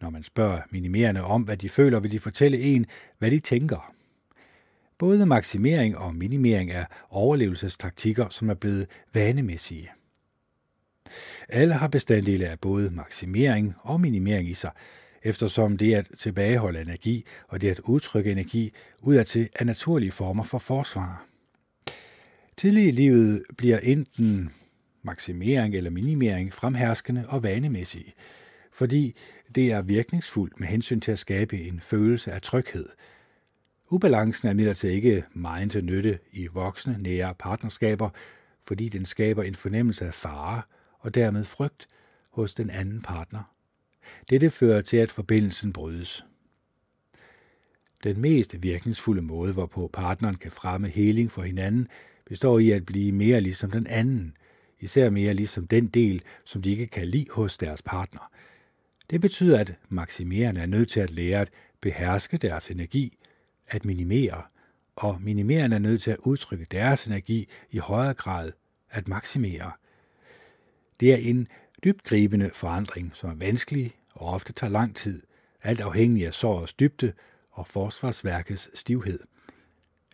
[0.00, 2.86] Når man spørger minimerende om, hvad de føler, vil de fortælle en,
[3.18, 3.94] hvad de tænker.
[4.98, 9.90] Både maksimering og minimering er overlevelsestaktikker, som er blevet vanemæssige.
[11.48, 14.70] Alle har bestanddele af både maksimering og minimering i sig,
[15.26, 18.72] eftersom det at tilbageholde energi og det at udtrykke energi
[19.02, 21.26] udadtil er naturlige former for forsvar.
[22.56, 24.50] Tidlig i livet bliver enten
[25.02, 28.12] maksimering eller minimering fremherskende og vanemæssige,
[28.72, 29.16] fordi
[29.54, 32.88] det er virkningsfuldt med hensyn til at skabe en følelse af tryghed.
[33.90, 38.10] Ubalancen er imidlertid ikke meget til nytte i voksne, nære partnerskaber,
[38.64, 40.62] fordi den skaber en fornemmelse af fare
[40.98, 41.86] og dermed frygt
[42.30, 43.55] hos den anden partner.
[44.30, 46.24] Dette fører til, at forbindelsen brydes.
[48.04, 51.88] Den mest virkningsfulde måde, hvorpå partneren kan fremme heling for hinanden,
[52.26, 54.36] består i at blive mere ligesom den anden,
[54.80, 58.30] især mere ligesom den del, som de ikke kan lide hos deres partner.
[59.10, 61.50] Det betyder, at maksimererne er nødt til at lære at
[61.80, 63.18] beherske deres energi,
[63.68, 64.42] at minimere,
[64.96, 68.52] og minimererne er nødt til at udtrykke deres energi i højere grad
[68.90, 69.72] at maksimere.
[71.00, 71.48] Det er en
[71.84, 75.22] dybtgribende forandring, som er vanskelig og ofte tager lang tid,
[75.62, 77.12] alt afhængig af sårets dybde
[77.50, 79.20] og forsvarsværkets stivhed.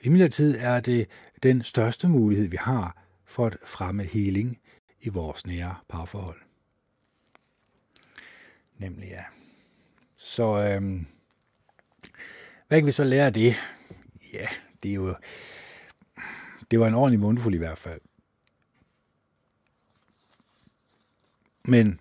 [0.03, 1.09] Imidlertid er det
[1.43, 4.59] den største mulighed, vi har for at fremme heling
[5.01, 6.41] i vores nære parforhold.
[8.79, 9.23] Nemlig ja.
[10.17, 11.07] Så øhm,
[12.69, 13.55] hvad kan vi så lære af det?
[14.33, 14.47] Ja,
[14.83, 15.15] det er jo
[16.71, 18.01] det var en ordentlig mundfuld i hvert fald.
[21.65, 22.01] Men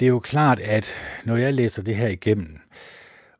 [0.00, 2.58] det er jo klart, at når jeg læser det her igennem,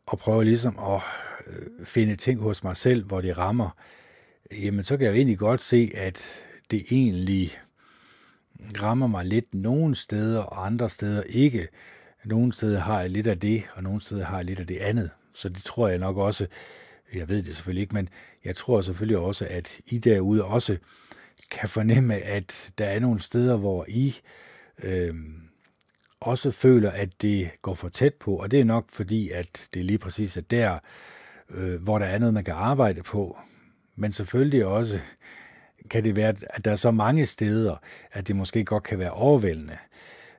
[0.07, 1.01] og prøver ligesom at
[1.47, 3.71] øh, finde ting hos mig selv, hvor det rammer,
[4.53, 6.29] jamen så kan jeg jo egentlig godt se, at
[6.71, 7.59] det egentlig
[8.83, 11.69] rammer mig lidt nogle steder, og andre steder ikke.
[12.25, 14.77] Nogle steder har jeg lidt af det, og nogle steder har jeg lidt af det
[14.77, 15.11] andet.
[15.35, 16.47] Så det tror jeg nok også,
[17.15, 18.09] jeg ved det selvfølgelig ikke, men
[18.45, 20.79] jeg tror selvfølgelig også, at I derude også
[21.51, 24.15] kan fornemme, at der er nogle steder, hvor I
[24.83, 25.15] øh,
[26.21, 29.85] også føler, at det går for tæt på, og det er nok fordi, at det
[29.85, 30.79] lige præcis er der,
[31.51, 33.39] øh, hvor der er noget, man kan arbejde på.
[33.97, 35.01] Men selvfølgelig også
[35.91, 37.77] kan det være, at der er så mange steder,
[38.13, 39.77] at det måske godt kan være overvældende,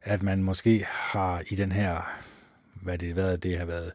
[0.01, 2.21] at man måske har i den her,
[2.73, 3.91] hvad det, hvad det har været,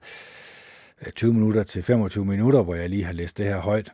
[1.06, 3.92] øh, 20 minutter til 25 minutter, hvor jeg lige har læst det her højt,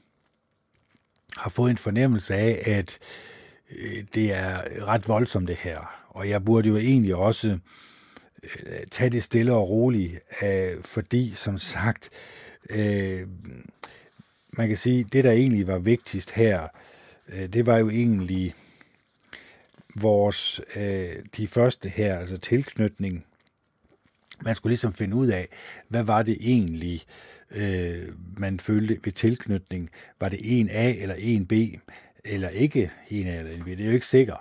[1.37, 2.99] har fået en fornemmelse af, at
[3.71, 6.05] øh, det er ret voldsomt det her.
[6.09, 7.59] Og jeg burde jo egentlig også
[8.43, 12.11] øh, tage det stille og roligt, øh, fordi som sagt,
[12.71, 13.27] øh,
[14.51, 16.69] man kan sige, det der egentlig var vigtigst her,
[17.29, 18.55] øh, det var jo egentlig
[19.95, 23.25] vores, øh, de første her, altså tilknytning.
[24.43, 25.49] Man skulle ligesom finde ud af,
[25.89, 27.03] hvad var det egentlig,
[27.57, 29.91] øh, man følte ved tilknytning.
[30.21, 31.53] Var det en A eller en B,
[32.25, 33.67] eller ikke en A eller en B?
[33.67, 34.41] Det er jo ikke sikkert.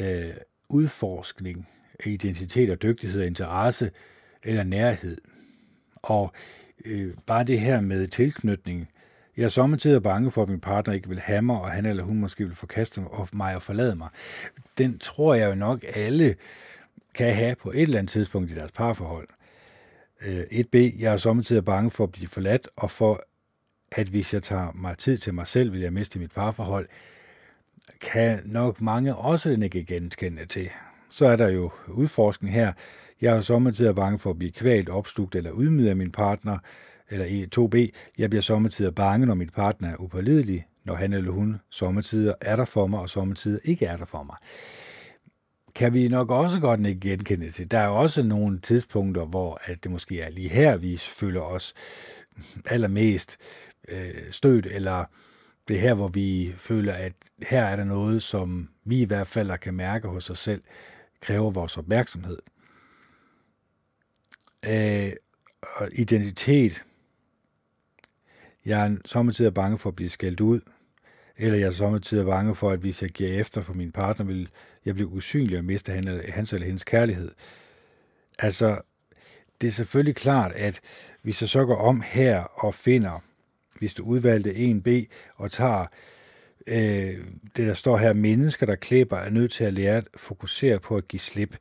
[0.00, 0.34] Øh,
[0.68, 1.68] udforskning
[2.04, 3.90] af identitet og dygtighed og interesse
[4.42, 5.16] eller nærhed.
[6.02, 6.32] Og
[6.84, 8.88] øh, bare det her med tilknytning.
[9.36, 12.02] Jeg er samtidig bange for, at min partner ikke vil have mig, og han eller
[12.02, 13.00] hun måske vil forkaste
[13.32, 14.08] mig og forlade mig.
[14.78, 16.34] Den tror jeg jo nok alle
[17.14, 19.28] kan have på et eller andet tidspunkt i deres parforhold.
[19.28, 19.45] Øh,
[20.22, 20.64] øh,
[21.00, 23.26] jeg er samtidig bange for at blive forladt, og for
[23.92, 26.88] at hvis jeg tager mig tid til mig selv, vil jeg miste mit parforhold,
[28.00, 30.70] kan nok mange også ikke genkende til.
[31.10, 32.72] Så er der jo udforskning her.
[33.20, 36.58] Jeg er samtidig bange for at blive kvalt, opslugt eller ydmyget af min partner,
[37.10, 41.56] eller 2b, jeg bliver samtidig bange, når min partner er upålidelig, når han eller hun
[41.70, 44.36] sommetider er der for mig, og sommetider ikke er der for mig
[45.76, 47.70] kan vi nok også godt ikke genkende til.
[47.70, 51.74] Der er også nogle tidspunkter, hvor at det måske er lige her, vi føler os
[52.64, 53.36] allermest
[53.88, 55.04] øh, stødt, eller
[55.68, 57.12] det er her, hvor vi føler, at
[57.42, 60.62] her er der noget, som vi i hvert fald kan mærke hos os selv,
[61.20, 62.38] kræver vores opmærksomhed.
[64.66, 65.12] Øh,
[65.62, 66.82] og identitet.
[68.64, 70.60] Jeg er samtidig bange for at blive skældt ud,
[71.36, 74.48] eller jeg er samtidig bange for, at hvis jeg giver efter for min partner, vil
[74.86, 77.30] jeg blev usynlig og mistede hans eller hendes kærlighed.
[78.38, 78.80] Altså,
[79.60, 80.80] det er selvfølgelig klart, at
[81.22, 83.24] hvis jeg så går om her og finder,
[83.78, 85.86] hvis du udvalgte 1B og tager
[86.66, 87.24] øh,
[87.56, 90.96] det, der står her, mennesker, der klipper, er nødt til at lære at fokusere på
[90.96, 91.56] at give slip,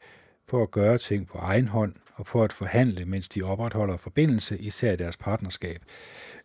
[0.48, 4.58] på at gøre ting på egen hånd og på at forhandle, mens de opretholder forbindelse,
[4.58, 5.82] især i deres partnerskab.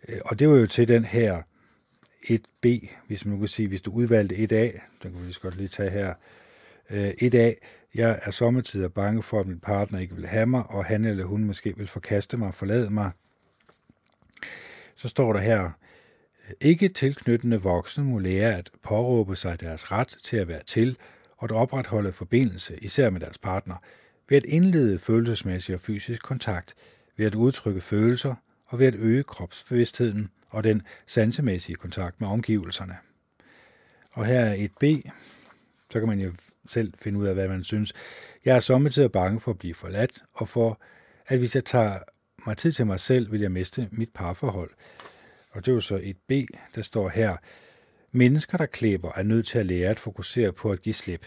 [0.09, 1.43] Øh, og det var jo til den her
[2.25, 5.57] 1B, hvis man nu kan sige, hvis du udvalgte 1A, den kan vi lige godt
[5.57, 6.15] lige tage her,
[6.91, 7.59] Øh, et af,
[7.95, 11.25] jeg er sommetider bange for, at min partner ikke vil have mig, og han eller
[11.25, 13.11] hun måske vil forkaste mig og forlade mig.
[14.95, 15.71] Så står der her,
[16.61, 20.97] ikke tilknyttende voksne må lære at påråbe sig deres ret til at være til
[21.37, 23.77] og at opretholde forbindelse, især med deres partner,
[24.29, 26.75] ved at indlede følelsesmæssig og fysisk kontakt,
[27.17, 28.35] ved at udtrykke følelser
[28.67, 32.97] og ved at øge kropsbevidstheden og den sansemæssige kontakt med omgivelserne.
[34.13, 34.85] Og her er et B,
[35.91, 36.33] så kan man jo
[36.71, 37.93] selv finde ud af, hvad man synes.
[38.45, 40.81] Jeg er sommetider bange for at blive forladt, og for,
[41.27, 41.99] at hvis jeg tager
[42.47, 44.71] mig tid til mig selv, vil jeg miste mit parforhold.
[45.51, 46.33] Og det er jo så et B,
[46.75, 47.37] der står her.
[48.13, 51.27] Mennesker, der klæber, er nødt til at lære at fokusere på at give slip,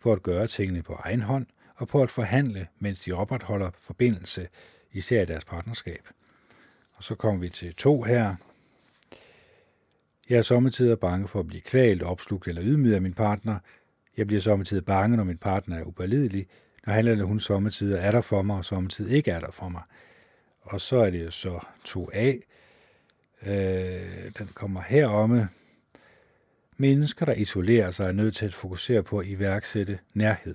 [0.00, 4.48] på at gøre tingene på egen hånd, og på at forhandle, mens de opretholder forbindelse,
[4.92, 6.08] især i deres partnerskab.
[6.92, 8.34] Og så kommer vi til to her.
[10.28, 13.58] Jeg er sommetider bange for at blive kvalt, opslugt eller ydmyget af min partner.
[14.16, 16.46] Jeg bliver sommetider bange, når min partner er upålidelig,
[16.86, 19.68] når han eller hun sommetider er der for mig, og sommetider ikke er der for
[19.68, 19.82] mig.
[20.62, 21.58] Og så er det jo så
[21.88, 22.40] 2a.
[23.46, 25.48] Øh, den kommer heromme.
[26.76, 30.54] Mennesker, der isolerer sig, er nødt til at fokusere på at iværksætte nærhed,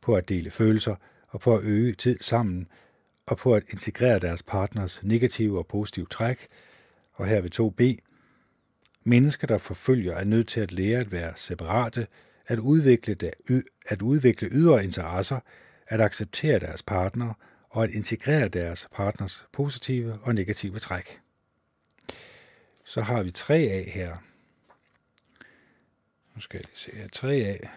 [0.00, 0.96] på at dele følelser
[1.28, 2.68] og på at øge tid sammen,
[3.26, 6.46] og på at integrere deres partners negative og positive træk.
[7.12, 8.02] Og her ved 2b.
[9.04, 12.06] Mennesker, der forfølger, er nødt til at lære at være separate,
[12.46, 13.30] at udvikle, der,
[13.86, 15.40] at udvikle ydre interesser,
[15.88, 17.34] at acceptere deres partner
[17.68, 21.20] og at integrere deres partners positive og negative træk.
[22.84, 24.16] Så har vi 3A her.
[26.34, 27.08] Nu skal jeg se her.
[27.16, 27.68] 3A.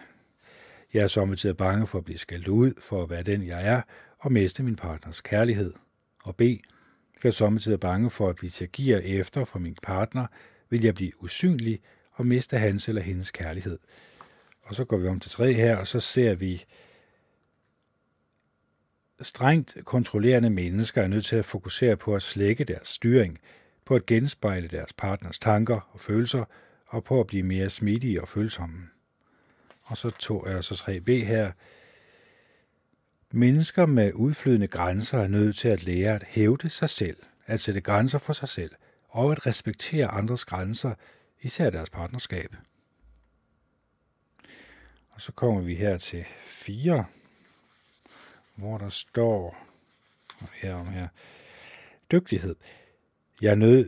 [0.92, 3.82] Jeg er samtidig bange for at blive skældt ud for at være den, jeg er,
[4.18, 5.74] og miste min partners kærlighed.
[6.22, 6.40] Og B.
[6.40, 10.26] Jeg er samtidig bange for, at hvis jeg giver efter for min partner,
[10.70, 11.80] vil jeg blive usynlig
[12.12, 13.78] og miste hans eller hendes kærlighed.
[14.70, 16.64] Og så går vi om til 3 her, og så ser vi,
[19.22, 23.38] strengt kontrollerende mennesker er nødt til at fokusere på at slække deres styring,
[23.84, 26.44] på at genspejle deres partners tanker og følelser,
[26.86, 28.88] og på at blive mere smidige og følsomme.
[29.82, 31.52] Og så to, er så 3b her.
[33.30, 37.16] Mennesker med udflydende grænser er nødt til at lære at hævde sig selv,
[37.46, 38.70] at sætte grænser for sig selv,
[39.08, 40.94] og at respektere andres grænser,
[41.40, 42.56] især deres partnerskab.
[45.20, 47.04] Og så kommer vi her til 4,
[48.54, 49.56] hvor der står
[50.54, 51.08] her om her,
[52.12, 52.56] dygtighed.
[53.42, 53.84] Jeg er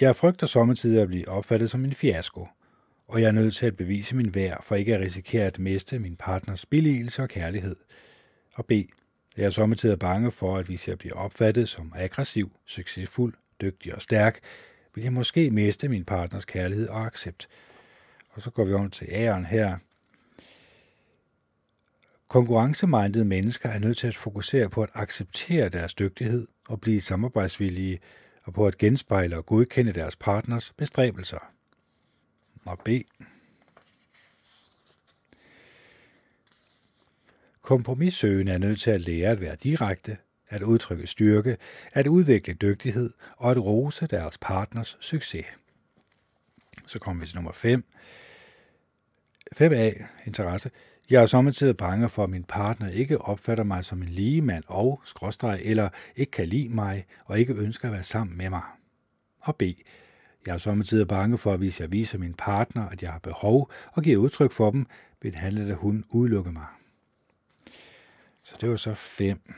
[0.00, 2.48] jeg frygter sommetider at blive opfattet som en fiasko,
[3.08, 5.98] og jeg er nødt til at bevise min værd for ikke at risikere at miste
[5.98, 7.76] min partners billigelse og kærlighed.
[8.54, 8.70] Og B.
[9.36, 14.02] Jeg er sommetider bange for, at hvis jeg bliver opfattet som aggressiv, succesfuld, dygtig og
[14.02, 14.40] stærk,
[14.94, 17.48] vil jeg måske miste min partners kærlighed og accept.
[18.30, 19.78] Og så går vi om til æren her.
[22.32, 28.00] Konkurrencemindede mennesker er nødt til at fokusere på at acceptere deres dygtighed og blive samarbejdsvillige
[28.42, 31.38] og på at genspejle og godkende deres partners bestræbelser.
[32.64, 32.88] Og B.
[37.62, 40.16] Kompromissøgende er nødt til at lære at være direkte,
[40.48, 41.56] at udtrykke styrke,
[41.92, 45.46] at udvikle dygtighed og at rose deres partners succes.
[46.86, 47.84] Så kommer vi til nummer 5.
[49.60, 50.04] 5a.
[50.26, 50.70] Interesse.
[51.10, 55.00] Jeg er samtidig bange for, at min partner ikke opfatter mig som en ligemand og,
[55.04, 58.62] skråstreg, eller ikke kan lide mig og ikke ønsker at være sammen med mig.
[59.40, 59.62] Og B.
[60.46, 63.70] Jeg er samtidig bange for, at hvis jeg viser min partner, at jeg har behov
[63.92, 64.86] og giver udtryk for dem,
[65.22, 66.66] vil han eller hun udelukke mig.
[68.42, 69.52] Så det var så 5.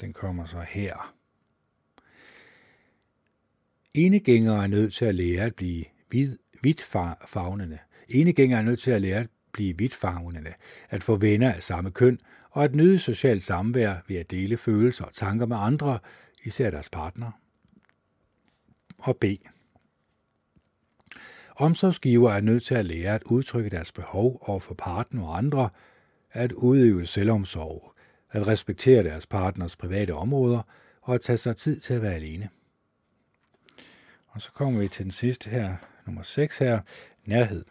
[0.00, 1.14] Den kommer så her.
[3.94, 5.84] Enegængere er nødt til at lære at blive
[6.62, 7.78] vidtfagnende.
[8.08, 10.54] Enegængere er nødt til at lære at blive vidtfavnende,
[10.88, 12.18] at få venner af samme køn
[12.50, 15.98] og at nyde socialt samvær ved at dele følelser og tanker med andre,
[16.44, 17.30] især deres partner.
[18.98, 19.24] Og B.
[21.56, 25.70] Omsorgsgiver er nødt til at lære at udtrykke deres behov over for partner og andre,
[26.32, 27.94] at udøve selvomsorg,
[28.30, 30.62] at respektere deres partners private områder
[31.02, 32.48] og at tage sig tid til at være alene.
[34.26, 35.76] Og så kommer vi til den sidste her,
[36.06, 36.80] nummer 6 her,
[37.24, 37.64] nærhed.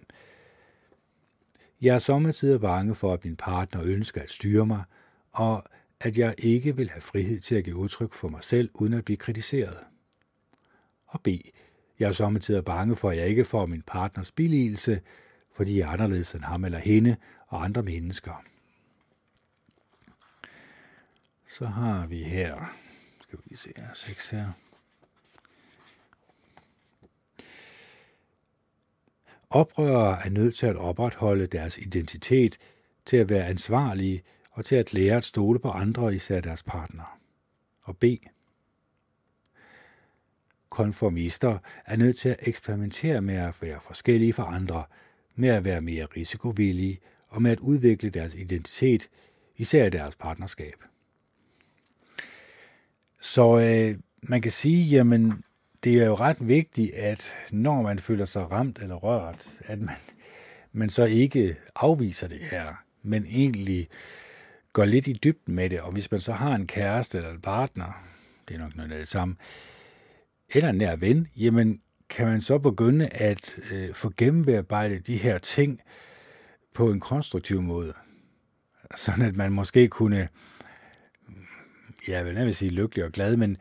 [1.83, 4.83] Jeg er sommetider bange for, at min partner ønsker at styre mig,
[5.31, 5.63] og
[5.99, 9.05] at jeg ikke vil have frihed til at give udtryk for mig selv, uden at
[9.05, 9.77] blive kritiseret.
[11.07, 11.27] Og B.
[11.99, 15.01] Jeg er sommetider bange for, at jeg ikke får min partners billigelse,
[15.55, 17.15] fordi jeg er anderledes end ham eller hende
[17.47, 18.43] og andre mennesker.
[21.49, 22.75] Så har vi her,
[23.21, 24.62] skal vi lige se her, 6 her.
[29.53, 32.57] Oprørere er nødt til at opretholde deres identitet,
[33.05, 37.19] til at være ansvarlige og til at lære at stole på andre, især deres partner.
[37.83, 38.03] Og B.
[40.69, 44.83] Konformister er nødt til at eksperimentere med at være forskellige fra andre,
[45.35, 46.99] med at være mere risikovillige
[47.29, 49.09] og med at udvikle deres identitet,
[49.57, 50.83] især i deres partnerskab.
[53.21, 55.43] Så øh, man kan sige, jamen
[55.83, 59.95] det er jo ret vigtigt, at når man føler sig ramt eller rørt, at man,
[60.71, 63.87] man så ikke afviser det her, men egentlig
[64.73, 65.81] går lidt i dybden med det.
[65.81, 68.05] Og hvis man så har en kæreste eller en partner,
[68.47, 69.35] det er nok noget af det samme,
[70.49, 75.37] eller en nær ven, jamen kan man så begynde at øh, få gennembearbejdet de her
[75.37, 75.81] ting
[76.73, 77.93] på en konstruktiv måde.
[78.95, 80.27] Sådan at man måske kunne,
[82.07, 83.57] jeg vil sige lykkelig og glad, men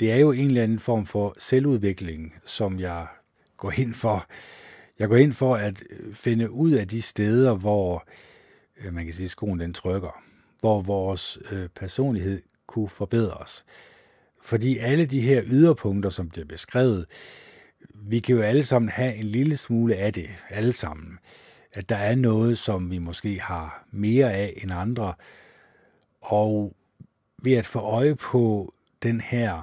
[0.00, 3.06] det er jo en eller anden form for selvudvikling, som jeg
[3.56, 4.26] går ind for.
[4.98, 8.04] Jeg går ind for at øh, finde ud af de steder, hvor
[8.84, 10.22] øh, man kan sige, skoen den trykker,
[10.60, 13.64] hvor vores øh, personlighed kunne forbedres.
[14.42, 17.06] Fordi alle de her yderpunkter, som bliver beskrevet,
[17.94, 21.18] vi kan jo alle sammen have en lille smule af det, alle sammen.
[21.72, 25.14] At der er noget, som vi måske har mere af end andre.
[26.20, 26.76] Og
[27.42, 29.62] ved at få øje på den her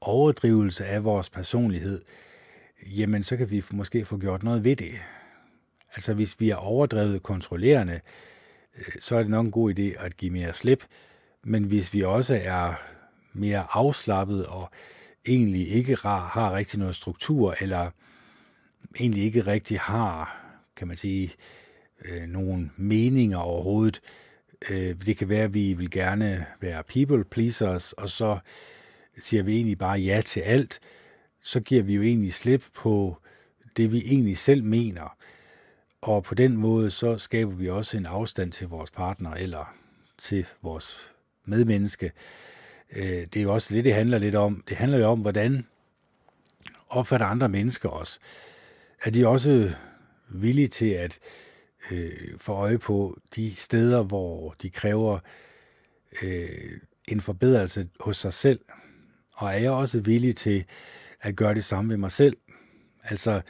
[0.00, 2.02] overdrivelse af vores personlighed,
[2.86, 4.94] jamen så kan vi måske få gjort noget ved det.
[5.94, 8.00] Altså hvis vi er overdrevet kontrollerende,
[8.78, 10.84] øh, så er det nok en god idé at give mere slip.
[11.44, 12.74] Men hvis vi også er
[13.32, 14.70] mere afslappet og
[15.28, 17.90] egentlig ikke har rigtig noget struktur, eller
[19.00, 20.40] egentlig ikke rigtig har,
[20.76, 21.32] kan man sige,
[22.04, 24.00] øh, nogle meninger overhovedet.
[24.70, 28.38] Øh, det kan være, at vi vil gerne være people pleasers, og så
[29.20, 30.80] siger vi egentlig bare ja til alt,
[31.42, 33.16] så giver vi jo egentlig slip på
[33.76, 35.16] det, vi egentlig selv mener.
[36.00, 39.74] Og på den måde, så skaber vi også en afstand til vores partner eller
[40.18, 41.10] til vores
[41.44, 42.12] medmenneske.
[42.92, 44.64] Øh, det er jo også det, det handler lidt om.
[44.68, 45.66] Det handler jo om, hvordan
[46.88, 48.18] opfatter andre mennesker os.
[49.04, 49.72] Er de også
[50.28, 51.18] villige til at
[51.90, 55.18] øh, få øje på de steder, hvor de kræver
[56.22, 58.60] øh, en forbedrelse hos sig selv?
[59.40, 60.64] Og er jeg også villig til
[61.20, 62.36] at gøre det samme ved mig selv?
[63.02, 63.40] Altså,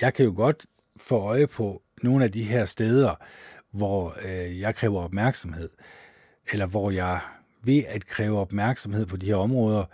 [0.00, 0.66] jeg kan jo godt
[0.96, 3.14] få øje på nogle af de her steder,
[3.70, 5.70] hvor øh, jeg kræver opmærksomhed,
[6.52, 7.20] eller hvor jeg
[7.62, 9.84] ved at kræve opmærksomhed på de her områder,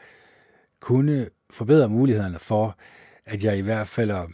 [0.81, 2.79] kunne forbedre mulighederne for,
[3.27, 4.29] at jeg i hvert fald øh,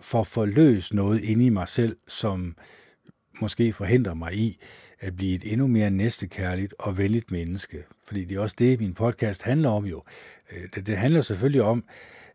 [0.00, 2.56] får forløst noget inde i mig selv, som
[3.40, 4.60] måske forhindrer mig i
[5.00, 7.84] at blive et endnu mere næstekærligt og venligt menneske.
[8.04, 10.02] Fordi det er også det, min podcast handler om jo.
[10.52, 11.84] Øh, det, det handler selvfølgelig om,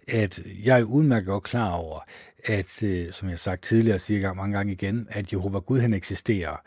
[0.08, 2.00] at jeg er udmærket godt klar over,
[2.46, 5.80] at, øh, som jeg har sagt tidligere og siger mange gange igen, at Jehova Gud
[5.80, 6.62] han eksisterer.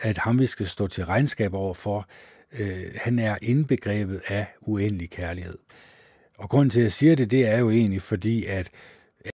[0.00, 2.08] At ham vi skal stå til regnskab over for,
[2.58, 5.58] øh, han er indbegrebet af uendelig kærlighed.
[6.38, 8.70] Og grunden til, at jeg siger det, det er jo egentlig fordi, at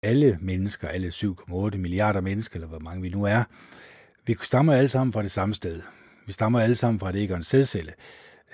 [0.04, 3.44] alle mennesker, alle 7,8 milliarder mennesker, eller hvor mange vi nu er,
[4.30, 5.82] vi stammer alle sammen fra det samme sted.
[6.26, 7.94] Vi stammer alle sammen fra det ikke en sædcelle,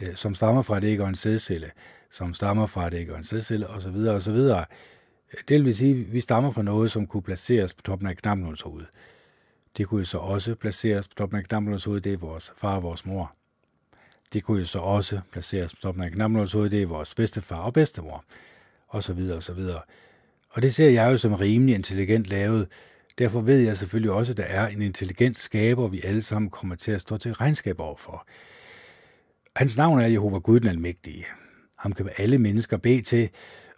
[0.02, 1.72] øh, som stammer fra det ikke en sædcelle,
[2.12, 3.96] som stammer fra det ikke en sædcelle, osv.
[3.96, 4.38] osv.
[5.48, 8.62] Det vil sige, at vi stammer fra noget, som kunne placeres på toppen af knappenhulens
[8.62, 8.86] hoved.
[9.78, 12.76] Det kunne jo så også placeres på toppen af knappenhulens hoved, det er vores far
[12.76, 13.34] og vores mor.
[14.34, 17.60] Det kunne jo så også placeres på toppen af knappenhulens hoved, det er vores bedstefar
[17.60, 18.24] og bedstemor,
[18.88, 19.82] og så videre og så videre.
[20.50, 22.68] Og det ser jeg jo som rimelig intelligent lavet,
[23.18, 26.76] Derfor ved jeg selvfølgelig også, at der er en intelligent skaber, vi alle sammen kommer
[26.76, 28.28] til at stå til regnskab overfor.
[29.56, 31.26] Hans navn er Jehova Gud den Almægtige.
[31.78, 33.30] Ham kan alle mennesker bede til,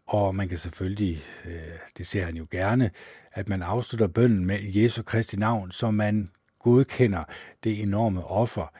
[0.07, 1.53] og man kan selvfølgelig, øh,
[1.97, 2.91] det ser han jo gerne,
[3.31, 6.29] at man afslutter bønden med Jesu Kristi navn, så man
[6.59, 7.23] godkender
[7.63, 8.73] det enorme offer,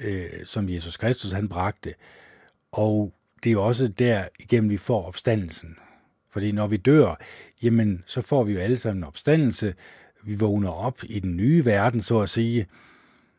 [0.00, 1.94] øh, som Jesus Kristus han bragte.
[2.72, 5.76] Og det er jo også der igennem, vi får opstandelsen.
[6.30, 7.20] Fordi når vi dør,
[7.62, 9.74] jamen så får vi jo alle sammen en opstandelse.
[10.24, 12.66] Vi vågner op i den nye verden, så at sige.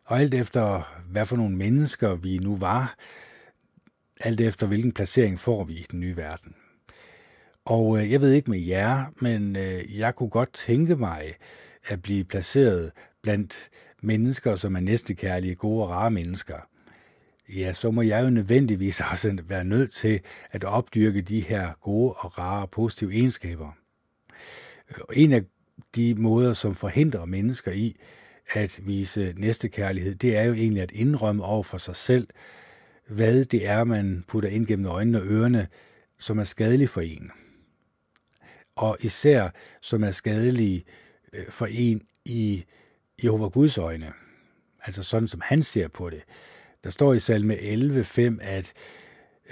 [0.05, 2.95] Og alt efter, hvad for nogle mennesker vi nu var,
[4.19, 6.55] alt efter hvilken placering får vi i den nye verden.
[7.65, 11.35] Og øh, jeg ved ikke med jer, men øh, jeg kunne godt tænke mig
[11.87, 13.69] at blive placeret blandt
[14.01, 16.57] mennesker, som er næstekærlige, gode og rare mennesker
[17.49, 20.19] ja, så må jeg jo nødvendigvis også være nødt til
[20.51, 23.82] at opdyrke de her gode og rare og positive egenskaber.
[24.89, 25.43] Øh, og en af
[25.95, 27.95] de måder, som forhindrer mennesker i
[28.53, 32.27] at vise næstekærlighed, det er jo egentlig at indrømme over for sig selv,
[33.07, 35.67] hvad det er, man putter ind gennem øjnene og ørerne,
[36.19, 37.31] som er skadeligt for en.
[38.75, 39.49] Og især
[39.81, 40.85] som er skadelige
[41.33, 42.63] øh, for en i
[43.23, 44.13] Jehova Guds øjne.
[44.85, 46.23] Altså sådan, som han ser på det.
[46.83, 48.73] Der står i salme 11.5, at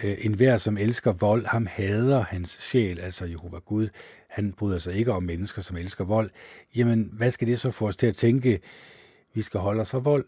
[0.04, 3.90] øh, en hver, som elsker vold, ham hader hans sjæl, altså Jehova Gud.
[4.32, 6.30] Han bryder sig ikke om mennesker, som elsker vold.
[6.76, 8.60] Jamen, hvad skal det så få os til at tænke?
[9.34, 10.26] Vi skal holde os fra vold.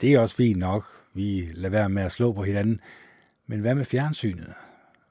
[0.00, 0.86] Det er også fint nok.
[1.14, 2.80] Vi lader være med at slå på hinanden.
[3.46, 4.54] Men hvad med fjernsynet?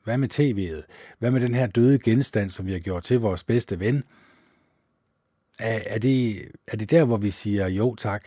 [0.04, 0.94] Hvad med tv'et?
[1.20, 4.04] Hvad med den her døde genstand, som vi har gjort til vores bedste ven?
[5.60, 8.26] Er, er, det, er det der, hvor vi siger jo tak?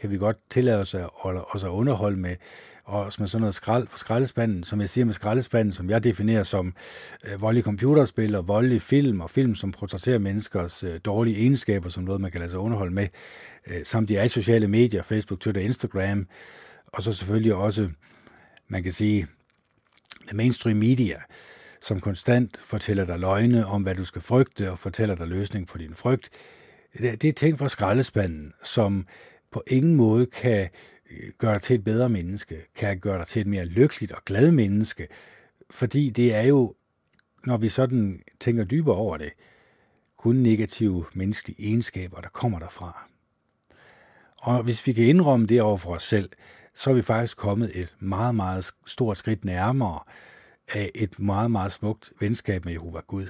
[0.00, 2.36] Kan vi godt tillade os at, os at underholde med,
[2.84, 6.42] og med sådan noget skrald for skraldespanden, som jeg siger med skraldespanden, som jeg definerer
[6.42, 6.74] som
[7.24, 12.04] øh, voldelige computerspil og voldelige film, og film, som portrætterer menneskers øh, dårlige egenskaber, som
[12.04, 13.08] noget, man kan lade sig underholde med,
[13.66, 16.26] øh, samt de er i sociale medier, Facebook, Twitter, Instagram,
[16.86, 17.88] og så selvfølgelig også,
[18.68, 19.26] man kan sige,
[20.32, 21.16] mainstream media,
[21.82, 25.78] som konstant fortæller dig løgne om, hvad du skal frygte, og fortæller dig løsning på
[25.78, 26.28] din frygt.
[26.98, 29.06] Det, det er ting fra skraldespanden, som
[29.50, 30.68] på ingen måde kan
[31.10, 34.24] øh, gøre dig til et bedre menneske, kan gøre dig til et mere lykkeligt og
[34.24, 35.08] glad menneske,
[35.70, 36.74] fordi det er jo,
[37.46, 39.32] når vi sådan tænker dybere over det,
[40.16, 43.08] kun negative menneskelige egenskaber, der kommer derfra.
[44.38, 46.30] Og hvis vi kan indrømme det over for os selv,
[46.74, 50.00] så er vi faktisk kommet et meget, meget stort skridt nærmere
[50.74, 53.26] af et meget, meget smukt venskab med Jehova Gud.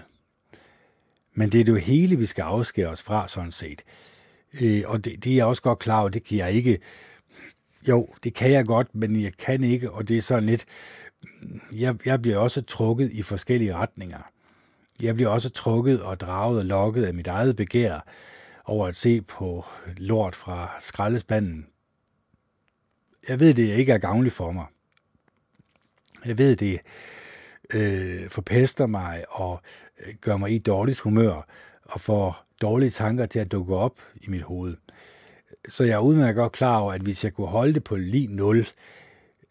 [1.34, 3.82] Men det er det jo hele, vi skal afskære os fra, sådan set.
[4.60, 6.78] Øh, og det, det er jeg også godt klar over, det kan jeg ikke.
[7.88, 10.64] Jo, det kan jeg godt, men jeg kan ikke, og det er sådan lidt,
[11.76, 14.30] jeg, jeg bliver også trukket i forskellige retninger.
[15.00, 18.00] Jeg bliver også trukket og draget og lokket af mit eget begær
[18.64, 19.64] over at se på
[19.96, 21.66] lort fra skraldespanden.
[23.28, 24.66] Jeg ved, det ikke er gavnligt for mig.
[26.24, 26.80] Jeg ved, det
[27.74, 29.60] øh, forpester mig og
[30.06, 31.46] øh, gør mig i dårligt humør
[31.84, 34.76] og får dårlige tanker til at dukke op i mit hoved.
[35.68, 38.26] Så jeg er udmærket godt klar over, at hvis jeg kunne holde det på lige
[38.26, 38.66] 0,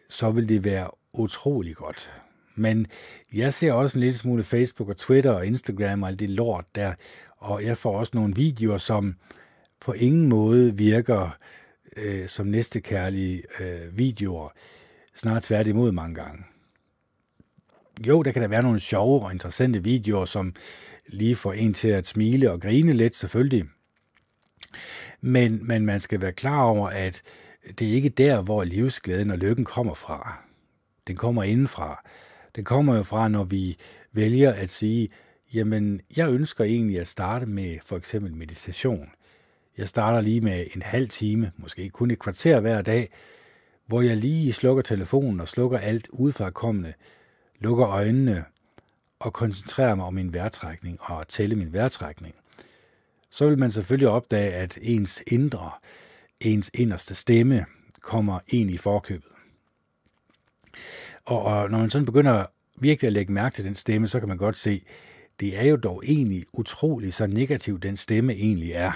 [0.09, 2.11] så ville det være utrolig godt.
[2.55, 2.87] Men
[3.33, 6.65] jeg ser også en lille smule Facebook og Twitter og Instagram og alt det lort
[6.75, 6.93] der,
[7.37, 9.15] og jeg får også nogle videoer, som
[9.79, 11.37] på ingen måde virker
[11.97, 14.49] øh, som næstekærlige øh, videoer.
[15.15, 16.43] Snart tværtimod mange gange.
[18.07, 20.53] Jo, der kan der være nogle sjove og interessante videoer, som
[21.07, 23.65] lige får en til at smile og grine lidt, selvfølgelig.
[25.21, 27.21] Men, men man skal være klar over, at
[27.79, 30.43] det er ikke der, hvor livsglæden og lykken kommer fra.
[31.07, 32.03] Den kommer indenfra.
[32.55, 33.77] Den kommer jo fra, når vi
[34.11, 35.09] vælger at sige,
[35.53, 39.09] jamen, jeg ønsker egentlig at starte med for eksempel meditation.
[39.77, 43.09] Jeg starter lige med en halv time, måske kun et kvarter hver dag,
[43.85, 46.93] hvor jeg lige slukker telefonen og slukker alt udefrakommende,
[47.59, 48.45] lukker øjnene
[49.19, 52.35] og koncentrere mig om min vejrtrækning og tælle min vejrtrækning,
[53.29, 55.71] så vil man selvfølgelig opdage, at ens indre,
[56.39, 57.65] ens inderste stemme
[58.01, 59.31] kommer ind i forkøbet.
[61.25, 62.45] Og, og når man sådan begynder
[62.79, 64.81] virkelig at lægge mærke til den stemme, så kan man godt se,
[65.39, 68.91] det er jo dog egentlig utrolig så negativ den stemme egentlig er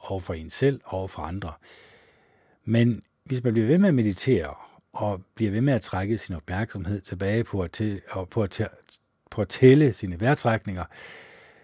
[0.00, 1.52] over for en selv og over for andre.
[2.64, 4.54] Men hvis man bliver ved med at meditere
[4.92, 8.60] og bliver ved med at trække sin opmærksomhed tilbage på at, til, og på at,
[9.34, 10.84] på at tælle sine vejrtrækninger,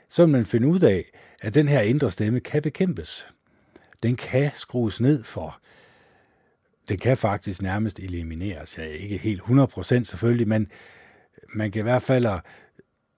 [0.08, 1.04] så vil man finde ud af,
[1.42, 3.26] at den her indre stemme kan bekæmpes.
[4.02, 5.60] Den kan skrues ned for.
[6.88, 8.78] Den kan faktisk nærmest elimineres.
[8.78, 10.68] Ja, ikke helt 100% selvfølgelig, men
[11.54, 12.26] man kan i hvert fald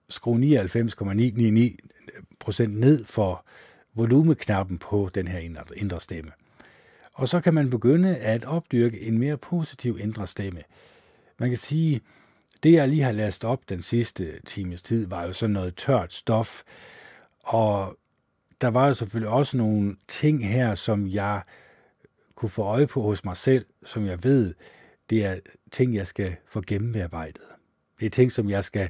[0.08, 3.46] skrue 99,999% ned for
[3.94, 5.38] volumeknappen på den her
[5.76, 6.32] indre stemme.
[7.14, 10.62] Og så kan man begynde at opdyrke en mere positiv indre stemme.
[11.38, 12.00] Man kan sige,
[12.62, 16.12] det jeg lige har læst op den sidste times tid, var jo sådan noget tørt
[16.12, 16.62] stof,
[17.40, 17.96] og
[18.60, 21.42] der var jo selvfølgelig også nogle ting her, som jeg
[22.34, 24.54] kunne få øje på hos mig selv, som jeg ved,
[25.10, 25.38] det er
[25.70, 27.42] ting, jeg skal få gennembearbejdet.
[28.00, 28.88] Det er ting, som jeg skal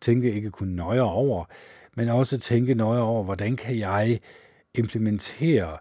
[0.00, 1.44] tænke ikke kun nøje over,
[1.94, 4.20] men også tænke nøje over, hvordan kan jeg
[4.74, 5.78] implementere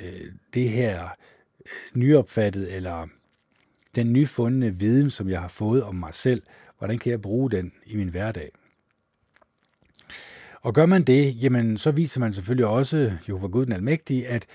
[0.00, 1.10] øh, det her øh,
[1.94, 3.08] nyopfattet eller
[3.94, 6.42] den nyfundne viden, som jeg har fået om mig selv,
[6.84, 8.50] hvordan kan jeg bruge den i min hverdag?
[10.60, 14.46] Og gør man det, jamen så viser man selvfølgelig også, Jehova Gud den Almægtige, at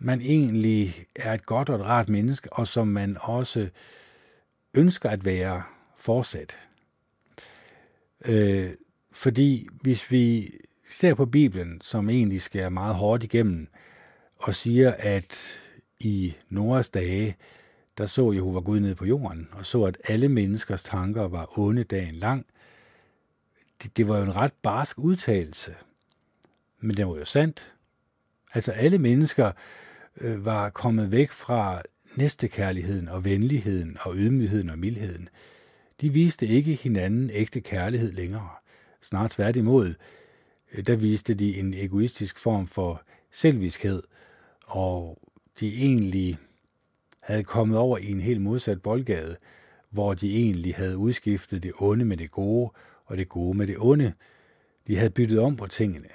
[0.00, 3.68] man egentlig er et godt og et rart menneske, og som man også
[4.74, 5.62] ønsker at være
[5.96, 6.58] fortsat.
[8.24, 8.70] Øh,
[9.12, 10.54] fordi hvis vi
[10.90, 13.68] ser på Bibelen, som egentlig skærer meget hårdt igennem,
[14.36, 15.60] og siger, at
[16.00, 17.36] i Noras dage,
[17.98, 21.84] der så Jehova Gud ned på jorden, og så, at alle menneskers tanker var onde
[21.84, 22.46] dagen lang.
[23.82, 25.74] Det, det var jo en ret barsk udtalelse,
[26.80, 27.74] men det var jo sandt.
[28.54, 29.52] Altså alle mennesker
[30.20, 31.82] øh, var kommet væk fra
[32.16, 35.28] næstekærligheden og venligheden og ydmygheden og mildheden.
[36.00, 38.48] De viste ikke hinanden ægte kærlighed længere.
[39.02, 39.94] Snart tværtimod,
[40.72, 44.02] øh, der viste de en egoistisk form for selviskhed,
[44.66, 45.18] og
[45.60, 46.38] de egentlig
[47.24, 49.36] havde kommet over i en helt modsat boldgade,
[49.90, 52.70] hvor de egentlig havde udskiftet det onde med det gode,
[53.04, 54.12] og det gode med det onde.
[54.86, 56.08] De havde byttet om på tingene.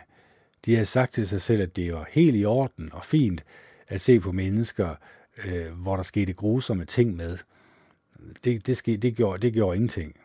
[0.66, 3.44] De havde sagt til sig selv, at det var helt i orden og fint
[3.88, 4.96] at se på mennesker,
[5.46, 7.38] øh, hvor der skete grusomme ting med.
[8.44, 10.16] Det, det, skete, det, gjorde, det gjorde ingenting.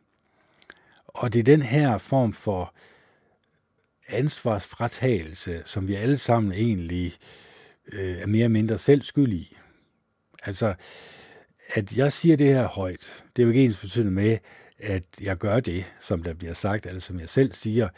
[1.07, 2.75] Og det er den her form for
[4.09, 7.15] ansvarsfratagelse, som vi alle sammen egentlig
[7.93, 9.57] øh, er mere eller mindre selv skyld i.
[10.45, 10.75] Altså,
[11.75, 14.39] at jeg siger det her højt, det er jo ikke ens betydende med,
[14.79, 17.89] at jeg gør det, som der bliver sagt, eller som jeg selv siger.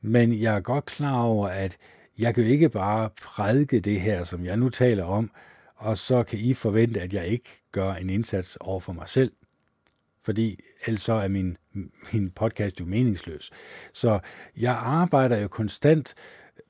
[0.00, 1.76] Men jeg er godt klar over, at
[2.18, 5.30] jeg kan jo ikke bare prædike det her, som jeg nu taler om,
[5.76, 9.32] og så kan I forvente, at jeg ikke gør en indsats over for mig selv.
[10.22, 11.56] Fordi ellers så er min,
[12.12, 13.50] min podcast jo meningsløs.
[13.92, 14.18] Så
[14.56, 16.14] jeg arbejder jo konstant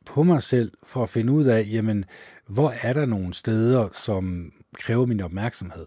[0.07, 2.05] på mig selv for at finde ud af, jamen,
[2.47, 5.87] hvor er der nogle steder, som kræver min opmærksomhed.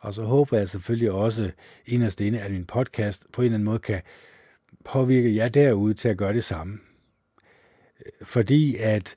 [0.00, 1.50] Og så håber jeg selvfølgelig også
[1.86, 4.02] inderst inde, at min podcast på en eller anden måde kan
[4.84, 6.78] påvirke jer derude til at gøre det samme.
[8.22, 9.16] Fordi at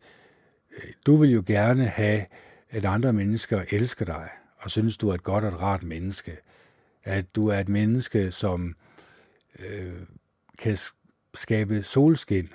[0.77, 2.25] øh, du vil jo gerne have,
[2.69, 6.37] at andre mennesker elsker dig, og synes, du er et godt og et rart menneske.
[7.03, 8.75] At du er et menneske, som
[9.59, 9.93] øh,
[10.57, 10.77] kan
[11.33, 12.49] skabe solskin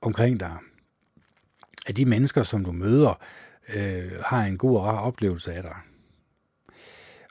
[0.00, 0.56] omkring dig.
[1.86, 3.20] At de mennesker, som du møder,
[3.74, 5.76] øh, har en god og rar oplevelse af dig.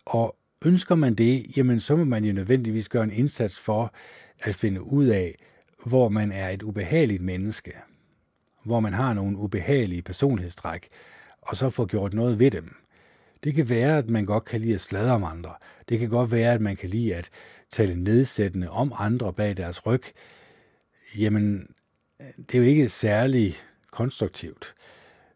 [0.05, 3.93] Og ønsker man det, jamen så må man jo nødvendigvis gøre en indsats for
[4.39, 5.35] at finde ud af,
[5.85, 7.73] hvor man er et ubehageligt menneske,
[8.63, 10.87] hvor man har nogle ubehagelige personlighedstræk,
[11.41, 12.75] og så få gjort noget ved dem.
[13.43, 15.53] Det kan være, at man godt kan lide at sladre om andre.
[15.89, 17.29] Det kan godt være, at man kan lide at
[17.69, 20.03] tale nedsættende om andre bag deres ryg.
[21.17, 21.67] Jamen,
[22.37, 23.55] det er jo ikke særlig
[23.91, 24.75] konstruktivt.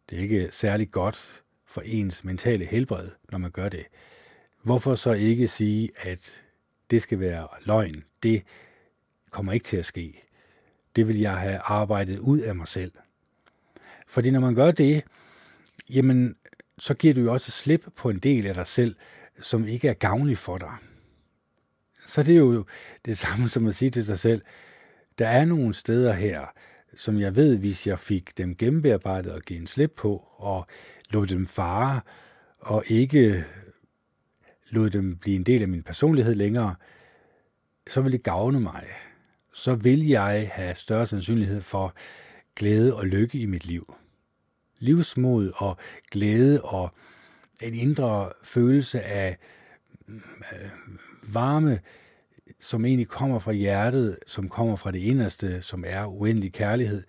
[0.09, 3.85] Det er ikke særlig godt for ens mentale helbred, når man gør det.
[4.63, 6.43] Hvorfor så ikke sige, at
[6.91, 8.03] det skal være løgn?
[8.23, 8.43] Det
[9.29, 10.23] kommer ikke til at ske.
[10.95, 12.91] Det vil jeg have arbejdet ud af mig selv.
[14.07, 15.03] Fordi når man gør det,
[15.89, 16.35] jamen,
[16.77, 18.95] så giver du jo også slip på en del af dig selv,
[19.41, 20.73] som ikke er gavnlig for dig.
[22.07, 22.65] Så det er jo
[23.05, 24.41] det samme som at sige til sig selv,
[25.19, 26.45] der er nogle steder her,
[26.95, 30.67] som jeg ved, hvis jeg fik dem gennembearbejdet og givet en slip på, og
[31.09, 32.01] lod dem fare,
[32.59, 33.45] og ikke
[34.69, 36.75] lod dem blive en del af min personlighed længere,
[37.87, 38.87] så vil det gavne mig.
[39.53, 41.95] Så vil jeg have større sandsynlighed for
[42.55, 43.93] glæde og lykke i mit liv.
[44.79, 45.77] Livsmod og
[46.11, 46.89] glæde og
[47.61, 49.37] en indre følelse af
[50.09, 50.69] øh,
[51.23, 51.79] varme,
[52.59, 57.03] som egentlig kommer fra hjertet, som kommer fra det inderste, som er uendelig kærlighed,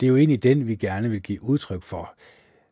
[0.00, 2.14] det er jo egentlig den, vi gerne vil give udtryk for.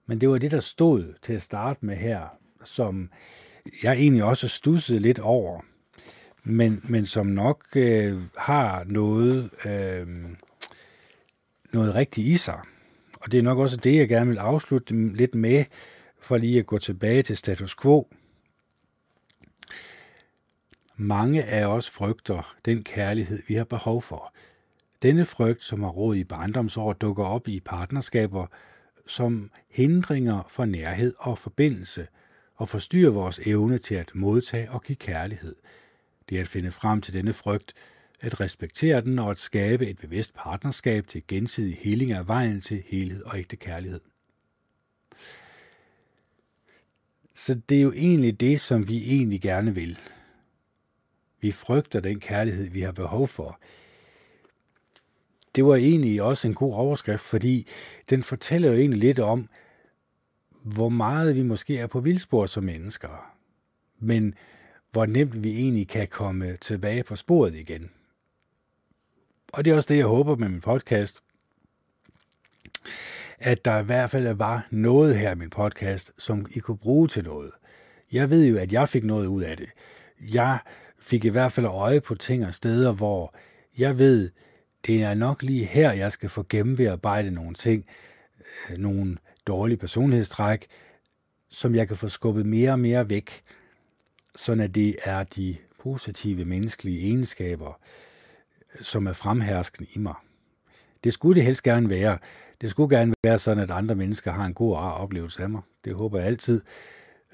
[0.07, 3.11] Men det var det, der stod til at starte med her, som
[3.83, 5.61] jeg egentlig også stussede lidt over,
[6.43, 10.07] men, men som nok øh, har noget, øh,
[11.73, 12.61] noget rigtigt i sig.
[13.21, 15.65] Og det er nok også det, jeg gerne vil afslutte lidt med,
[16.21, 18.09] for lige at gå tilbage til status quo.
[20.97, 24.35] Mange af os frygter den kærlighed, vi har behov for.
[25.03, 28.47] Denne frygt, som har råd i barndomsår, dukker op i partnerskaber
[29.07, 32.07] som hindringer for nærhed og forbindelse,
[32.55, 35.55] og forstyrrer vores evne til at modtage og give kærlighed.
[36.29, 37.75] Det er at finde frem til denne frygt,
[38.21, 42.83] at respektere den og at skabe et bevidst partnerskab til gensidig heling af vejen til
[42.87, 44.01] helhed og ægte kærlighed.
[47.35, 49.99] Så det er jo egentlig det, som vi egentlig gerne vil.
[51.45, 53.61] Vi frygter den kærlighed, vi har behov for.
[55.55, 57.67] Det var egentlig også en god overskrift, fordi
[58.11, 59.49] den fortæller jo egentlig lidt om,
[60.51, 63.35] hvor meget vi måske er på vildspor som mennesker,
[63.99, 64.35] men
[64.91, 67.91] hvor nemt vi egentlig kan komme tilbage på sporet igen.
[69.53, 71.23] Og det er også det, jeg håber med min podcast,
[73.39, 77.09] at der i hvert fald var noget her i min podcast, som I kunne bruge
[77.09, 77.51] til noget.
[78.13, 79.69] Jeg ved jo, at jeg fik noget ud af det.
[80.21, 80.59] Jeg
[81.05, 83.35] fik i hvert fald øje på ting og steder, hvor
[83.79, 84.31] jeg ved,
[84.87, 87.85] det er nok lige her, jeg skal få gennembearbejde nogle ting,
[88.71, 90.67] øh, nogle dårlige personlighedstræk,
[91.51, 93.43] som jeg kan få skubbet mere og mere væk,
[94.37, 97.81] sådan at det er de positive menneskelige egenskaber,
[98.81, 100.15] som er fremherskende i mig.
[101.05, 102.19] Det skulle det helst gerne være.
[102.61, 105.51] Det skulle gerne være sådan, at andre mennesker har en god og rar oplevelse af
[105.51, 105.63] mig.
[105.85, 106.63] Det håber jeg altid.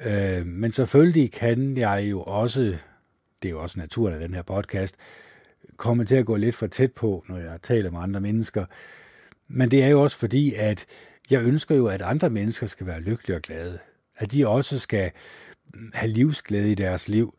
[0.07, 2.79] Øh, men selvfølgelig kan jeg jo også,
[3.43, 4.97] det er jo også naturen af den her podcast,
[5.77, 8.65] komme til at gå lidt for tæt på, når jeg taler med andre mennesker.
[9.49, 10.87] Men det er jo også fordi, at
[11.31, 13.79] jeg ønsker jo, at andre mennesker skal være lykkelige og glade.
[14.17, 15.11] At de også skal
[15.95, 17.39] have livsglæde i deres liv.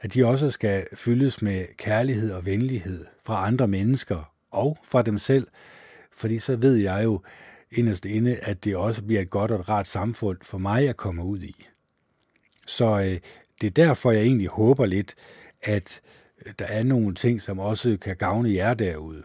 [0.00, 5.18] At de også skal fyldes med kærlighed og venlighed fra andre mennesker og fra dem
[5.18, 5.46] selv.
[6.12, 7.20] Fordi så ved jeg jo
[7.70, 10.96] inderst inde, at det også bliver et godt og et rart samfund for mig at
[10.96, 11.66] komme ud i.
[12.66, 13.18] Så øh,
[13.60, 15.14] det er derfor, jeg egentlig håber lidt,
[15.62, 16.00] at
[16.46, 19.22] øh, der er nogle ting, som også kan gavne jer derude.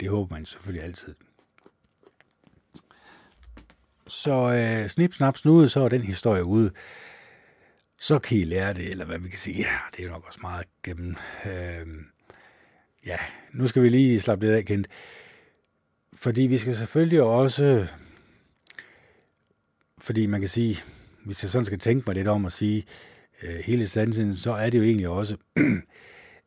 [0.00, 1.14] Det håber man selvfølgelig altid.
[4.06, 6.70] Så øh, snip, snap, snude, så er den historie ude.
[7.98, 9.58] Så kan I lære det, eller hvad vi kan sige.
[9.58, 11.16] Ja, det er nok også meget gennem.
[11.46, 11.86] Øh,
[13.06, 13.16] ja,
[13.52, 14.88] nu skal vi lige slappe lidt af, kendt.
[16.12, 17.86] Fordi vi skal selvfølgelig også,
[19.98, 20.82] fordi man kan sige,
[21.24, 23.13] hvis jeg sådan skal tænke mig lidt om at sige øh,
[23.44, 25.36] Øh, hele sandheden, så er det jo egentlig også,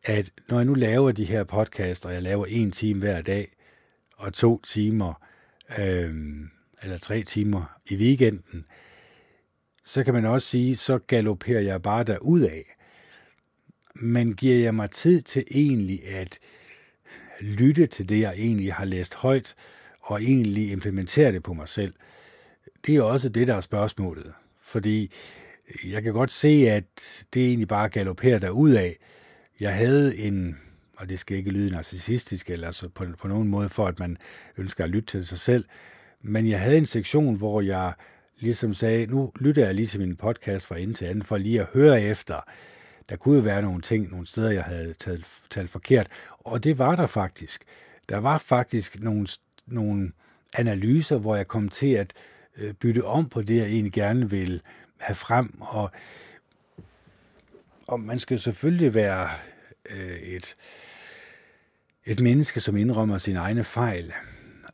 [0.04, 3.56] at når jeg nu laver de her podcasts, og jeg laver en time hver dag,
[4.16, 5.14] og to timer,
[5.80, 6.16] øh,
[6.84, 8.66] eller tre timer i weekenden,
[9.86, 12.64] så kan man også sige, så galopperer jeg bare derud af.
[13.96, 16.40] Men giver jeg mig tid til egentlig at
[17.42, 19.56] lytte til det, jeg egentlig har læst højt,
[20.02, 21.94] og egentlig implementere det på mig selv,
[22.86, 24.34] det er også det, der er spørgsmålet.
[24.62, 25.12] Fordi
[25.86, 26.86] jeg kan godt se, at
[27.34, 28.98] det egentlig bare galopperer derud af.
[29.60, 30.58] Jeg havde en,
[30.98, 34.18] og det skal ikke lyde narcissistisk, eller altså på, på nogen måde for, at man
[34.58, 35.66] ønsker at lytte til sig selv,
[36.22, 37.94] men jeg havde en sektion, hvor jeg
[38.40, 41.62] ligesom sagde, nu lytter jeg lige til min podcast fra ende til anden, for lige
[41.62, 42.42] at høre efter.
[43.10, 46.08] Der kunne jo være nogle ting, nogle steder, jeg havde talt, talt forkert,
[46.40, 47.64] og det var der faktisk.
[48.10, 49.28] Der var faktisk nogle,
[49.68, 50.12] nogle
[50.54, 52.14] analyser, hvor jeg kom til at
[52.58, 54.62] øh, bytte om på det, jeg egentlig gerne vil
[54.98, 55.92] have frem, og,
[57.88, 59.30] og man skal selvfølgelig være
[59.90, 60.56] øh, et,
[62.06, 64.14] et menneske, som indrømmer sine egne fejl.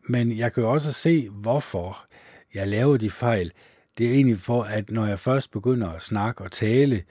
[0.10, 2.06] Men jeg kan jo også se, hvorfor
[2.54, 3.52] jeg laver de fejl.
[3.98, 7.04] Det er egentlig for, at når jeg først begynder at snakke og tale,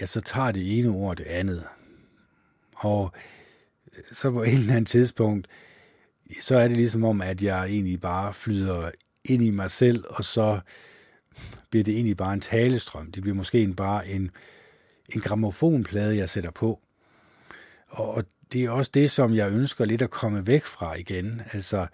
[0.00, 1.64] ja, så tager det ene ord det andet.
[2.74, 3.12] Og
[3.96, 5.48] øh, så på et eller andet tidspunkt,
[6.40, 8.90] så er det ligesom om, at jeg egentlig bare flyder
[9.24, 10.60] ind i mig selv, og så
[11.70, 13.12] bliver det egentlig bare en talestrøm.
[13.12, 14.30] Det bliver måske en, bare en,
[15.14, 16.80] en gramofonplade, jeg sætter på.
[17.88, 21.42] Og det er også det, som jeg ønsker lidt at komme væk fra igen.
[21.52, 21.86] Altså,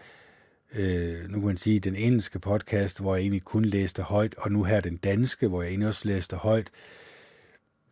[0.75, 4.53] øh, nu kan man sige, den engelske podcast, hvor jeg egentlig kun læste højt, og
[4.53, 6.71] nu her den danske, hvor jeg egentlig også læste højt,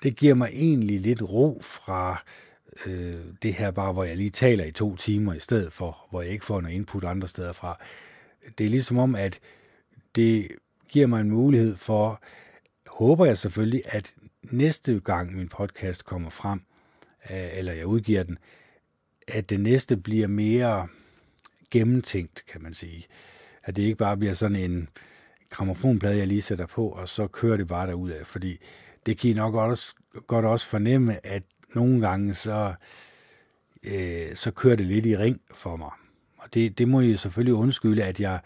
[0.03, 2.25] det giver mig egentlig lidt ro fra
[2.87, 6.23] øh, det her bare, hvor jeg lige taler i to timer i stedet for, hvor
[6.23, 7.79] jeg ikke får noget input andre steder fra.
[8.59, 9.41] Det er ligesom om, at
[10.15, 10.49] det
[10.89, 12.23] giver mig en mulighed for,
[12.87, 16.61] håber jeg selvfølgelig, at næste gang min podcast kommer frem,
[17.31, 18.39] øh, eller jeg udgiver den,
[19.29, 20.89] at det næste bliver mere
[21.71, 23.05] gennemtænkt, kan man sige.
[23.65, 24.89] At det ikke bare bliver sådan en
[25.51, 28.59] gramofonplade, jeg lige sætter på, og så kører det bare derud af, fordi
[29.07, 29.95] det kan I nok også,
[30.27, 31.43] godt også fornemme, at
[31.75, 32.75] nogle gange så,
[33.83, 35.91] øh, så kører det lidt i ring for mig.
[36.37, 38.41] Og det, det må I selvfølgelig undskylde, at jeg,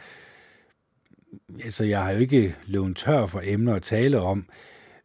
[1.64, 4.46] altså jeg har jo ikke løbet tør for emner at tale om,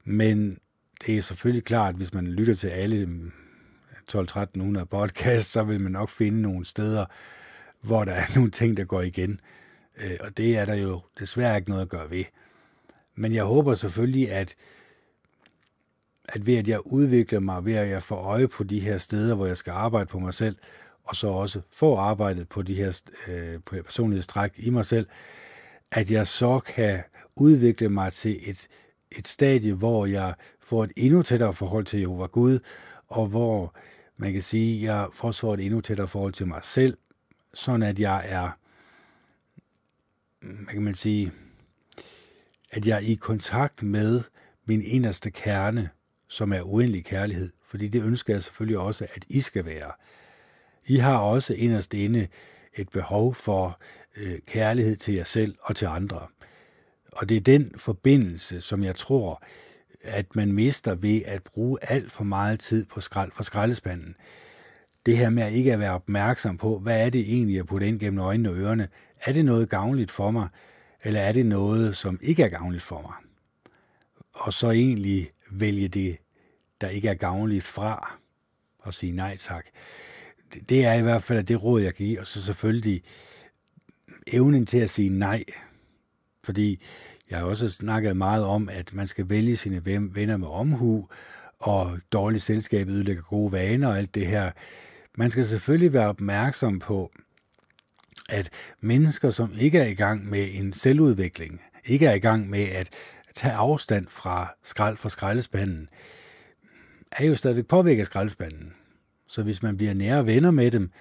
[0.03, 0.59] men
[1.05, 3.31] det er selvfølgelig klart, at hvis man lytter til alle
[4.11, 7.05] 12-1300 podcasts, så vil man nok finde nogle steder,
[7.81, 9.39] hvor der er nogle ting, der går igen.
[9.97, 12.23] Øh, og det er der jo desværre ikke noget at gøre ved.
[13.15, 14.55] Men jeg håber selvfølgelig, at,
[16.27, 19.35] at ved at jeg udvikler mig, ved at jeg får øje på de her steder,
[19.35, 20.55] hvor jeg skal arbejde på mig selv,
[21.03, 25.07] og så også få arbejdet på de her øh, på personlighedstræk i mig selv,
[25.95, 27.03] at jeg så kan
[27.35, 28.67] udvikle mig til et,
[29.11, 32.59] et stadie, hvor jeg får et endnu tættere forhold til Jehova Gud,
[33.07, 33.75] og hvor
[34.17, 36.97] man kan sige, at jeg får et endnu tættere forhold til mig selv,
[37.53, 38.49] sådan at jeg er,
[40.39, 41.31] hvad kan man sige,
[42.71, 44.21] at jeg er i kontakt med
[44.65, 45.89] min inderste kerne,
[46.27, 49.91] som er uendelig kærlighed, fordi det ønsker jeg selvfølgelig også, at I skal være.
[50.85, 52.27] I har også inderst inde
[52.73, 53.79] et behov for
[54.17, 56.27] øh, kærlighed til jer selv og til andre.
[57.11, 59.43] Og det er den forbindelse, som jeg tror,
[60.03, 64.15] at man mister ved at bruge alt for meget tid på, skrald, på skraldespanden.
[65.05, 67.87] Det her med at ikke at være opmærksom på, hvad er det egentlig jeg putter
[67.87, 68.87] ind gennem øjnene og ørerne?
[69.21, 70.47] Er det noget gavnligt for mig,
[71.03, 73.13] eller er det noget, som ikke er gavnligt for mig?
[74.35, 76.17] og så egentlig vælge det,
[76.81, 78.17] der ikke er gavnligt fra,
[78.79, 79.65] og sige nej tak.
[80.69, 83.03] Det er i hvert fald det råd, jeg kan give, og så selvfølgelig
[84.27, 85.43] evnen til at sige nej,
[86.43, 86.81] fordi
[87.29, 91.07] jeg har også snakket meget om, at man skal vælge sine venner med omhu,
[91.59, 94.51] og dårligt selskab ødelægger gode vaner og alt det her.
[95.17, 97.11] Man skal selvfølgelig være opmærksom på,
[98.29, 98.49] at
[98.81, 102.89] mennesker, som ikke er i gang med en selvudvikling, ikke er i gang med at
[103.35, 105.89] tage afstand fra skrald fra skraldespanden,
[107.11, 108.73] er jo stadigvæk påvirket af skraldespanden.
[109.27, 110.91] Så hvis man bliver nære venner med dem,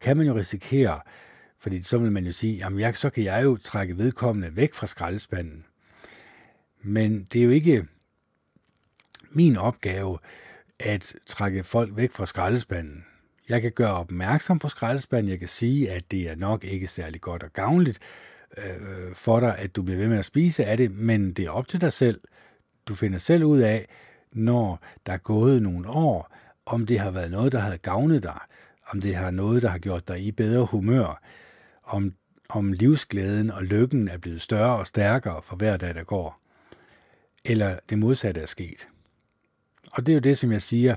[0.00, 1.00] kan man jo risikere,
[1.62, 4.74] fordi så vil man jo sige, jamen jeg, så kan jeg jo trække vedkommende væk
[4.74, 5.64] fra skraldespanden.
[6.82, 7.86] Men det er jo ikke
[9.30, 10.18] min opgave
[10.78, 13.04] at trække folk væk fra skraldespanden.
[13.48, 15.30] Jeg kan gøre opmærksom på skraldespanden.
[15.30, 17.98] Jeg kan sige, at det er nok ikke særlig godt og gavnligt
[18.58, 21.50] øh, for dig, at du bliver ved med at spise af det, men det er
[21.50, 22.20] op til dig selv.
[22.86, 23.88] Du finder selv ud af,
[24.32, 26.36] når der er gået nogle år,
[26.66, 28.38] om det har været noget, der har gavnet dig,
[28.86, 31.22] om det har noget, der har gjort dig i bedre humør,
[31.92, 32.14] om,
[32.48, 36.40] om livsglæden og lykken er blevet større og stærkere for hver dag, der går,
[37.44, 38.88] eller det modsatte er sket.
[39.92, 40.96] Og det er jo det, som jeg siger,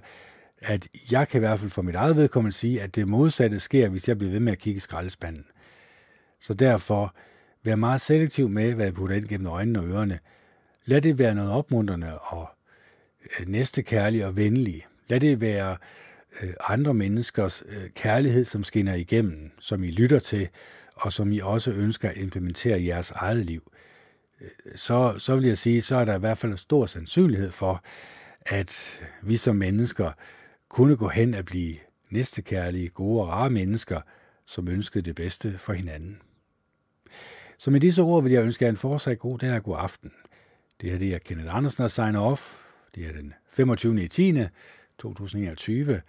[0.58, 3.90] at jeg kan i hvert fald for mit eget vedkommende sige, at det modsatte sker,
[3.90, 5.46] hvis jeg bliver ved med at kigge i skraldespanden.
[6.42, 7.16] Så derfor,
[7.64, 10.20] vær meget selektiv med, hvad jeg putter ind gennem øjnene og ørerne.
[10.86, 12.50] Lad det være noget opmuntrende og
[13.24, 14.86] øh, næste næstekærlig og venlig.
[15.08, 15.78] Lad det være
[16.42, 20.50] øh, andre menneskers øh, kærlighed, som skinner igennem, som I lytter til,
[20.96, 23.72] og som I også ønsker at implementere i jeres eget liv.
[24.42, 27.52] Øh, så, så vil jeg sige, så er der i hvert fald en stor sandsynlighed
[27.52, 27.84] for,
[28.46, 30.12] at vi som mennesker
[30.70, 31.76] kunne gå hen og blive
[32.10, 34.02] næstekærlige, gode og rare mennesker,
[34.46, 36.18] som ønskede det bedste for hinanden.
[37.58, 40.12] Så med disse ord vil jeg ønske jer en fortsat god dag og god aften.
[40.82, 42.54] Det her det er Kenneth Andersen, der signer off.
[42.96, 44.04] Det er den 25.
[44.04, 44.34] i 10.
[44.98, 46.02] 2021.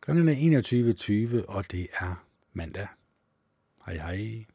[0.00, 2.86] Klokken er 21.20, og det er mandag.
[3.86, 4.46] 系喺